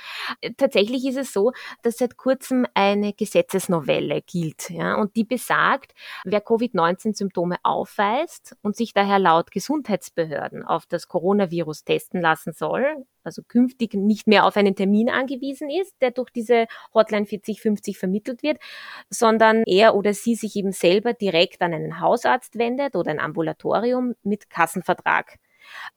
Tatsächlich 0.56 1.06
ist 1.06 1.16
es 1.16 1.32
so, 1.32 1.52
dass 1.82 1.98
seit 1.98 2.16
kurzem 2.16 2.66
eine 2.75 3.14
Gesetzesnovelle 3.14 4.22
gilt, 4.22 4.70
ja, 4.70 4.96
und 4.96 5.16
die 5.16 5.25
besagt, 5.25 5.94
wer 6.25 6.40
Covid-19-Symptome 6.40 7.56
aufweist 7.62 8.56
und 8.62 8.76
sich 8.76 8.92
daher 8.92 9.18
laut 9.18 9.50
Gesundheitsbehörden 9.50 10.64
auf 10.64 10.87
das 10.87 11.08
Coronavirus 11.08 11.84
testen 11.84 12.20
lassen 12.20 12.52
soll, 12.52 13.06
also 13.25 13.42
künftig 13.42 13.94
nicht 13.94 14.26
mehr 14.26 14.46
auf 14.46 14.56
einen 14.56 14.75
Termin 14.75 15.10
angewiesen 15.10 15.68
ist, 15.70 15.94
der 16.00 16.10
durch 16.10 16.30
diese 16.30 16.66
Hotline 16.94 17.26
4050 17.26 17.98
vermittelt 17.98 18.42
wird, 18.42 18.58
sondern 19.10 19.64
er 19.66 19.94
oder 19.94 20.14
sie 20.14 20.34
sich 20.34 20.56
eben 20.56 20.72
selber 20.72 21.12
direkt 21.12 21.60
an 21.60 21.75
einen 21.75 22.00
Hausarzt 22.00 22.57
wendet 22.58 22.96
oder 22.96 23.10
ein 23.10 23.20
Ambulatorium 23.20 24.14
mit 24.22 24.50
Kassenvertrag. 24.50 25.38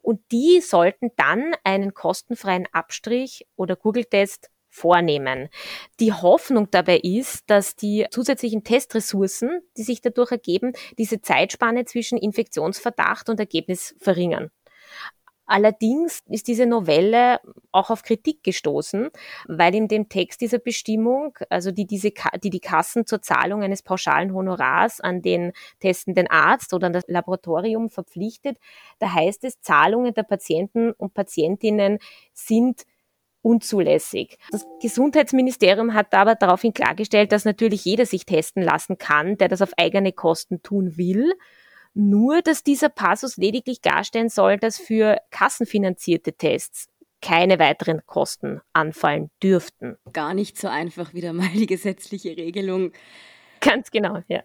Und 0.01 0.19
die 0.31 0.61
sollten 0.61 1.11
dann 1.15 1.53
einen 1.63 1.93
kostenfreien 1.93 2.67
Abstrich 2.71 3.47
oder 3.55 3.75
Google-Test 3.75 4.49
vornehmen. 4.69 5.49
Die 5.99 6.13
Hoffnung 6.13 6.69
dabei 6.71 6.97
ist, 6.97 7.49
dass 7.49 7.75
die 7.75 8.07
zusätzlichen 8.09 8.63
Testressourcen, 8.63 9.61
die 9.77 9.83
sich 9.83 10.01
dadurch 10.01 10.31
ergeben, 10.31 10.73
diese 10.97 11.21
Zeitspanne 11.21 11.85
zwischen 11.85 12.17
Infektionsverdacht 12.17 13.29
und 13.29 13.39
Ergebnis 13.39 13.95
verringern. 13.99 14.49
Allerdings 15.51 16.23
ist 16.29 16.47
diese 16.47 16.65
Novelle 16.65 17.41
auch 17.73 17.89
auf 17.89 18.03
Kritik 18.03 18.41
gestoßen, 18.41 19.09
weil 19.49 19.75
in 19.75 19.89
dem 19.89 20.07
Text 20.07 20.39
dieser 20.39 20.59
Bestimmung, 20.59 21.37
also 21.49 21.71
die 21.71 21.85
diese, 21.85 22.13
die, 22.41 22.49
die 22.49 22.61
Kassen 22.61 23.05
zur 23.05 23.21
Zahlung 23.21 23.61
eines 23.61 23.83
pauschalen 23.83 24.33
Honorars 24.33 25.01
an 25.01 25.21
den 25.21 25.51
testenden 25.81 26.27
Arzt 26.27 26.73
oder 26.73 26.87
an 26.87 26.93
das 26.93 27.03
Laboratorium 27.07 27.89
verpflichtet, 27.89 28.59
da 28.99 29.11
heißt 29.13 29.43
es, 29.43 29.59
Zahlungen 29.59 30.13
der 30.13 30.23
Patienten 30.23 30.93
und 30.93 31.13
Patientinnen 31.13 31.99
sind 32.31 32.83
unzulässig. 33.41 34.37
Das 34.51 34.65
Gesundheitsministerium 34.81 35.93
hat 35.93 36.13
aber 36.13 36.35
daraufhin 36.35 36.73
klargestellt, 36.73 37.33
dass 37.33 37.43
natürlich 37.43 37.83
jeder 37.83 38.05
sich 38.05 38.25
testen 38.25 38.63
lassen 38.63 38.97
kann, 38.97 39.35
der 39.35 39.49
das 39.49 39.61
auf 39.61 39.73
eigene 39.77 40.13
Kosten 40.13 40.63
tun 40.63 40.95
will 40.95 41.33
nur, 41.93 42.41
dass 42.41 42.63
dieser 42.63 42.89
Passus 42.89 43.37
lediglich 43.37 43.81
darstellen 43.81 44.29
soll, 44.29 44.57
dass 44.57 44.77
für 44.77 45.17
kassenfinanzierte 45.29 46.33
Tests 46.33 46.87
keine 47.21 47.59
weiteren 47.59 48.05
Kosten 48.05 48.61
anfallen 48.73 49.29
dürften. 49.43 49.97
Gar 50.11 50.33
nicht 50.33 50.57
so 50.57 50.67
einfach 50.67 51.13
wieder 51.13 51.33
mal 51.33 51.49
die 51.49 51.67
gesetzliche 51.67 52.35
Regelung. 52.35 52.91
Ganz 53.59 53.91
genau, 53.91 54.19
ja. 54.27 54.41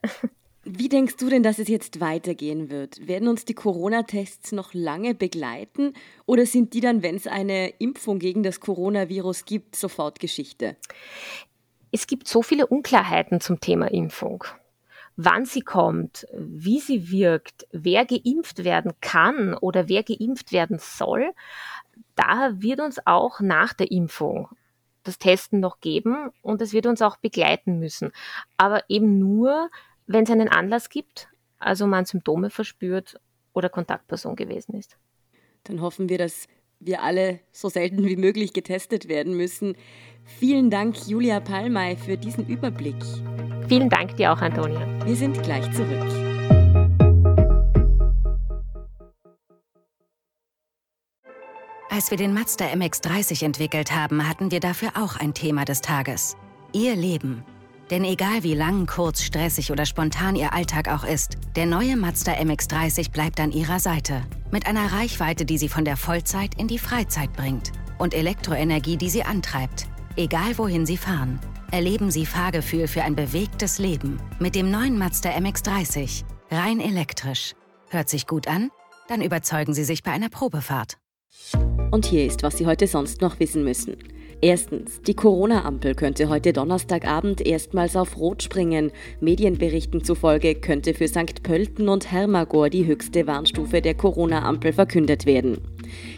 Wie 0.69 0.89
denkst 0.89 1.17
du 1.17 1.31
denn, 1.31 1.45
dass 1.45 1.61
es 1.61 1.69
jetzt 1.69 2.01
weitergehen 2.01 2.71
wird? 2.71 3.07
Werden 3.07 3.29
uns 3.29 3.45
die 3.45 3.55
Corona-Tests 3.55 4.51
noch 4.51 4.75
lange 4.75 5.15
begleiten 5.15 5.95
oder 6.27 6.45
sind 6.45 6.75
die 6.75 6.81
dann, 6.81 7.03
wenn 7.03 7.15
es 7.15 7.29
eine 7.29 7.69
Impfung 7.79 8.19
gegen 8.19 8.43
das 8.43 8.59
Coronavirus 8.59 9.45
gibt, 9.45 9.77
sofort 9.77 10.19
Geschichte? 10.19 10.77
Es 11.93 12.09
gibt 12.09 12.27
so 12.27 12.43
viele 12.43 12.67
Unklarheiten 12.67 13.41
zum 13.41 13.61
Thema 13.61 13.87
Impfung 13.87 14.45
wann 15.17 15.47
sie 15.47 15.63
kommt, 15.63 16.27
wie 16.35 16.81
sie 16.81 17.11
wirkt, 17.11 17.67
wer 17.73 18.05
geimpft 18.05 18.65
werden 18.65 18.93
kann 19.01 19.55
oder 19.55 19.89
wer 19.89 20.03
geimpft 20.03 20.53
werden 20.53 20.79
soll, 20.79 21.33
da 22.15 22.53
wird 22.61 22.81
uns 22.81 22.99
auch 23.07 23.41
nach 23.41 23.73
der 23.73 23.91
Impfung 23.91 24.49
das 25.03 25.19
Testen 25.19 25.61
noch 25.61 25.81
geben 25.81 26.31
und 26.43 26.61
es 26.61 26.73
wird 26.73 26.87
uns 26.87 27.01
auch 27.01 27.17
begleiten 27.17 27.79
müssen. 27.79 28.13
Aber 28.57 28.83
eben 28.89 29.19
nur, 29.19 29.71
wenn 30.07 30.25
es 30.25 30.31
einen 30.31 30.49
Anlass 30.49 30.89
gibt, 30.89 31.29
also 31.59 31.87
man 31.87 32.05
Symptome 32.05 32.51
verspürt 32.51 33.21
oder 33.53 33.69
Kontaktperson 33.69 34.37
gewesen 34.37 34.75
ist. 34.75 34.99
Dann 35.65 35.81
hoffen 35.81 36.09
wir, 36.09 36.19
dass 36.19 36.49
wir 36.81 37.03
alle 37.03 37.41
so 37.53 37.69
selten 37.69 38.05
wie 38.05 38.17
möglich 38.17 38.53
getestet 38.53 39.09
werden 39.09 39.37
müssen. 39.37 39.75
Vielen 40.25 40.71
Dank, 40.71 40.97
Julia 41.07 41.41
Palmay, 41.41 41.97
für 41.97 42.17
diesen 42.17 42.47
Überblick. 42.47 42.97
Vielen 43.69 43.89
Dank 43.89 44.17
dir 44.17 44.33
auch, 44.33 44.41
Antonia. 44.41 44.87
Wir 45.05 45.17
sind 45.17 45.43
gleich 45.43 45.71
zurück. 45.73 46.27
Als 51.89 52.11
wir 52.11 52.19
den 52.19 52.35
Mazda 52.35 52.67
MX30 52.67 53.43
entwickelt 53.45 53.91
haben, 53.91 54.29
hatten 54.29 54.51
wir 54.51 54.61
dafür 54.61 54.91
auch 54.97 55.17
ein 55.17 55.33
Thema 55.33 55.65
des 55.65 55.81
Tages. 55.81 56.37
Ihr 56.73 56.95
Leben. 56.95 57.43
Denn 57.90 58.03
egal 58.03 58.42
wie 58.42 58.55
lang, 58.55 58.87
kurz, 58.87 59.22
stressig 59.22 59.70
oder 59.70 59.87
spontan 59.87 60.35
Ihr 60.35 60.53
Alltag 60.53 60.88
auch 60.88 61.05
ist, 61.05 61.37
der 61.55 61.66
neue 61.66 61.96
Mazda 61.96 62.33
MX30 62.33 63.12
bleibt 63.12 63.38
an 63.38 63.53
Ihrer 63.53 63.79
Seite. 63.79 64.22
Mit 64.51 64.66
einer 64.66 64.92
Reichweite, 64.92 65.44
die 65.44 65.59
Sie 65.59 65.68
von 65.68 65.85
der 65.85 65.96
Vollzeit 65.96 66.59
in 66.59 66.66
die 66.66 66.79
Freizeit 66.79 67.33
bringt. 67.35 67.72
Und 67.99 68.12
Elektroenergie, 68.12 68.96
die 68.96 69.09
Sie 69.09 69.22
antreibt. 69.22 69.87
Egal 70.16 70.59
wohin 70.59 70.85
Sie 70.85 70.96
fahren. 70.96 71.38
Erleben 71.70 72.11
Sie 72.11 72.27
Fahrgefühl 72.27 72.88
für 72.88 73.03
ein 73.03 73.14
bewegtes 73.14 73.79
Leben 73.79 74.20
mit 74.40 74.55
dem 74.55 74.70
neuen 74.70 74.99
Mazda 74.99 75.31
MX30. 75.31 76.25
Rein 76.51 76.81
elektrisch. 76.81 77.55
Hört 77.90 78.09
sich 78.09 78.27
gut 78.27 78.49
an? 78.49 78.70
Dann 79.09 79.22
überzeugen 79.22 79.75
Sie 79.75 79.85
sich 79.85 80.03
bei 80.03 80.11
einer 80.11 80.29
Probefahrt. 80.29 80.99
Und 81.92 82.05
hier 82.05 82.27
ist, 82.27 82.42
was 82.42 82.59
Sie 82.59 82.66
heute 82.66 82.87
sonst 82.88 83.20
noch 83.20 83.38
wissen 83.38 83.62
müssen. 83.62 83.96
Erstens, 84.49 85.03
die 85.03 85.15
Corona-Ampel 85.15 85.97
könnte 85.97 86.29
heute 86.29 86.53
Donnerstagabend 86.53 87.45
erstmals 87.45 87.97
auf 87.97 88.17
Rot 88.17 88.45
springen. 88.45 88.93
Medienberichten 89.19 90.05
zufolge 90.05 90.55
könnte 90.55 90.95
für 90.95 91.09
St. 91.09 91.43
Pölten 91.43 91.89
und 91.89 92.13
Hermagor 92.13 92.71
die 92.71 92.87
höchste 92.87 93.27
Warnstufe 93.27 93.83
der 93.83 93.95
Corona-Ampel 93.95 94.73
verkündet 94.73 95.27
werden. 95.27 95.59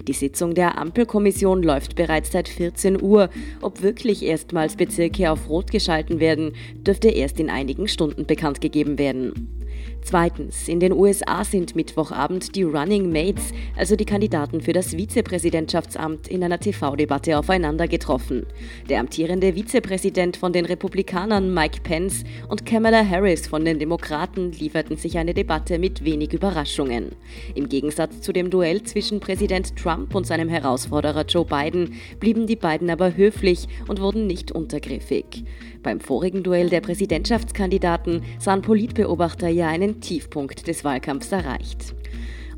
Die 0.06 0.12
Sitzung 0.12 0.52
der 0.52 0.76
Ampelkommission 0.76 1.62
läuft 1.62 1.96
bereits 1.96 2.30
seit 2.30 2.50
14 2.50 3.00
Uhr. 3.00 3.30
Ob 3.62 3.80
wirklich 3.80 4.22
erstmals 4.22 4.76
Bezirke 4.76 5.30
auf 5.30 5.48
Rot 5.48 5.70
geschalten 5.70 6.20
werden, 6.20 6.52
dürfte 6.82 7.08
erst 7.08 7.40
in 7.40 7.48
einigen 7.48 7.88
Stunden 7.88 8.26
bekannt 8.26 8.60
gegeben 8.60 8.98
werden. 8.98 9.58
Zweitens, 10.02 10.68
in 10.68 10.80
den 10.80 10.92
USA 10.92 11.44
sind 11.44 11.76
Mittwochabend 11.76 12.54
die 12.54 12.62
Running 12.62 13.12
Mates, 13.12 13.52
also 13.76 13.94
die 13.94 14.06
Kandidaten 14.06 14.60
für 14.60 14.72
das 14.72 14.94
Vizepräsidentschaftsamt, 14.94 16.28
in 16.28 16.42
einer 16.42 16.58
TV-Debatte 16.58 17.38
aufeinander 17.38 17.86
getroffen. 17.88 18.46
Der 18.88 19.00
amtierende 19.00 19.54
Vizepräsident 19.54 20.36
von 20.36 20.52
den 20.52 20.64
Republikanern 20.64 21.52
Mike 21.52 21.80
Pence 21.82 22.24
und 22.48 22.64
Kamala 22.64 23.06
Harris 23.06 23.46
von 23.46 23.64
den 23.64 23.78
Demokraten 23.78 24.52
lieferten 24.52 24.96
sich 24.96 25.18
eine 25.18 25.34
Debatte 25.34 25.78
mit 25.78 26.04
wenig 26.04 26.32
Überraschungen. 26.32 27.12
Im 27.54 27.68
Gegensatz 27.68 28.22
zu 28.22 28.32
dem 28.32 28.48
Duell 28.48 28.82
zwischen 28.84 29.20
Präsident 29.20 29.76
Trump 29.76 30.14
und 30.14 30.26
seinem 30.26 30.48
Herausforderer 30.48 31.26
Joe 31.26 31.44
Biden 31.44 31.94
blieben 32.18 32.46
die 32.46 32.56
beiden 32.56 32.88
aber 32.88 33.16
höflich 33.16 33.68
und 33.88 34.00
wurden 34.00 34.26
nicht 34.26 34.52
untergriffig. 34.52 35.44
Beim 35.82 36.00
vorigen 36.00 36.42
Duell 36.42 36.70
der 36.70 36.80
Präsidentschaftskandidaten 36.80 38.22
sahen 38.38 38.62
Politbeobachter 38.62 39.48
ja 39.48 39.68
einen 39.68 39.87
Tiefpunkt 39.96 40.66
des 40.66 40.84
Wahlkampfs 40.84 41.32
erreicht. 41.32 41.97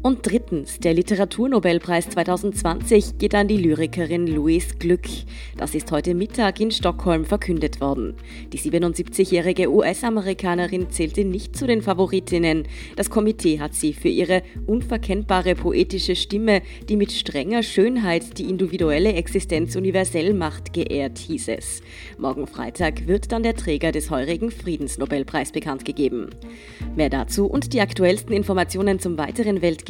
Und 0.03 0.21
drittens, 0.23 0.81
der 0.81 0.95
Literaturnobelpreis 0.95 2.09
2020 2.09 3.19
geht 3.19 3.35
an 3.35 3.49
die 3.49 3.59
Lyrikerin 3.59 4.27
Louise 4.27 4.77
Glück. 4.79 5.07
Das 5.59 5.75
ist 5.75 5.93
heute 5.93 6.15
Mittag 6.15 6.59
in 6.59 6.71
Stockholm 6.71 7.27
verkündet 7.27 7.83
worden. 7.83 8.15
Die 8.51 8.59
77-jährige 8.59 9.71
US-Amerikanerin 9.71 10.89
zählte 10.89 11.27
nicht 11.27 11.55
zu 11.55 11.67
den 11.67 11.83
Favoritinnen. 11.83 12.67
Das 12.97 13.11
Komitee 13.11 13.61
hat 13.61 13.75
sie 13.75 13.93
für 13.93 14.09
ihre 14.09 14.43
unverkennbare 14.67 15.55
poetische 15.55 16.17
Stimme, 16.17 16.63
die 16.89 16.97
mit 16.97 17.13
strenger 17.13 17.63
Schönheit 17.63 18.39
die 18.39 18.49
individuelle 18.49 19.13
Existenz 19.13 19.77
universell 19.77 20.33
macht, 20.33 20.73
geehrt, 20.73 21.19
hieß 21.19 21.49
es. 21.49 21.83
Morgen 22.17 22.47
Freitag 22.47 23.07
wird 23.07 23.33
dann 23.33 23.43
der 23.43 23.55
Träger 23.55 23.93
des 23.93 24.11
heurigen 24.11 24.51
Friedensnobelpreis 24.51 25.53
bekannt 25.53 25.85
gegeben. 25.85 26.31
Mehr 26.97 27.11
dazu 27.11 27.45
und 27.45 27.75
die 27.75 27.83
aktuellsten 27.83 28.33
Informationen 28.33 28.99
zum 28.99 29.19
weiteren 29.19 29.61
Weltgeschehen 29.61 29.90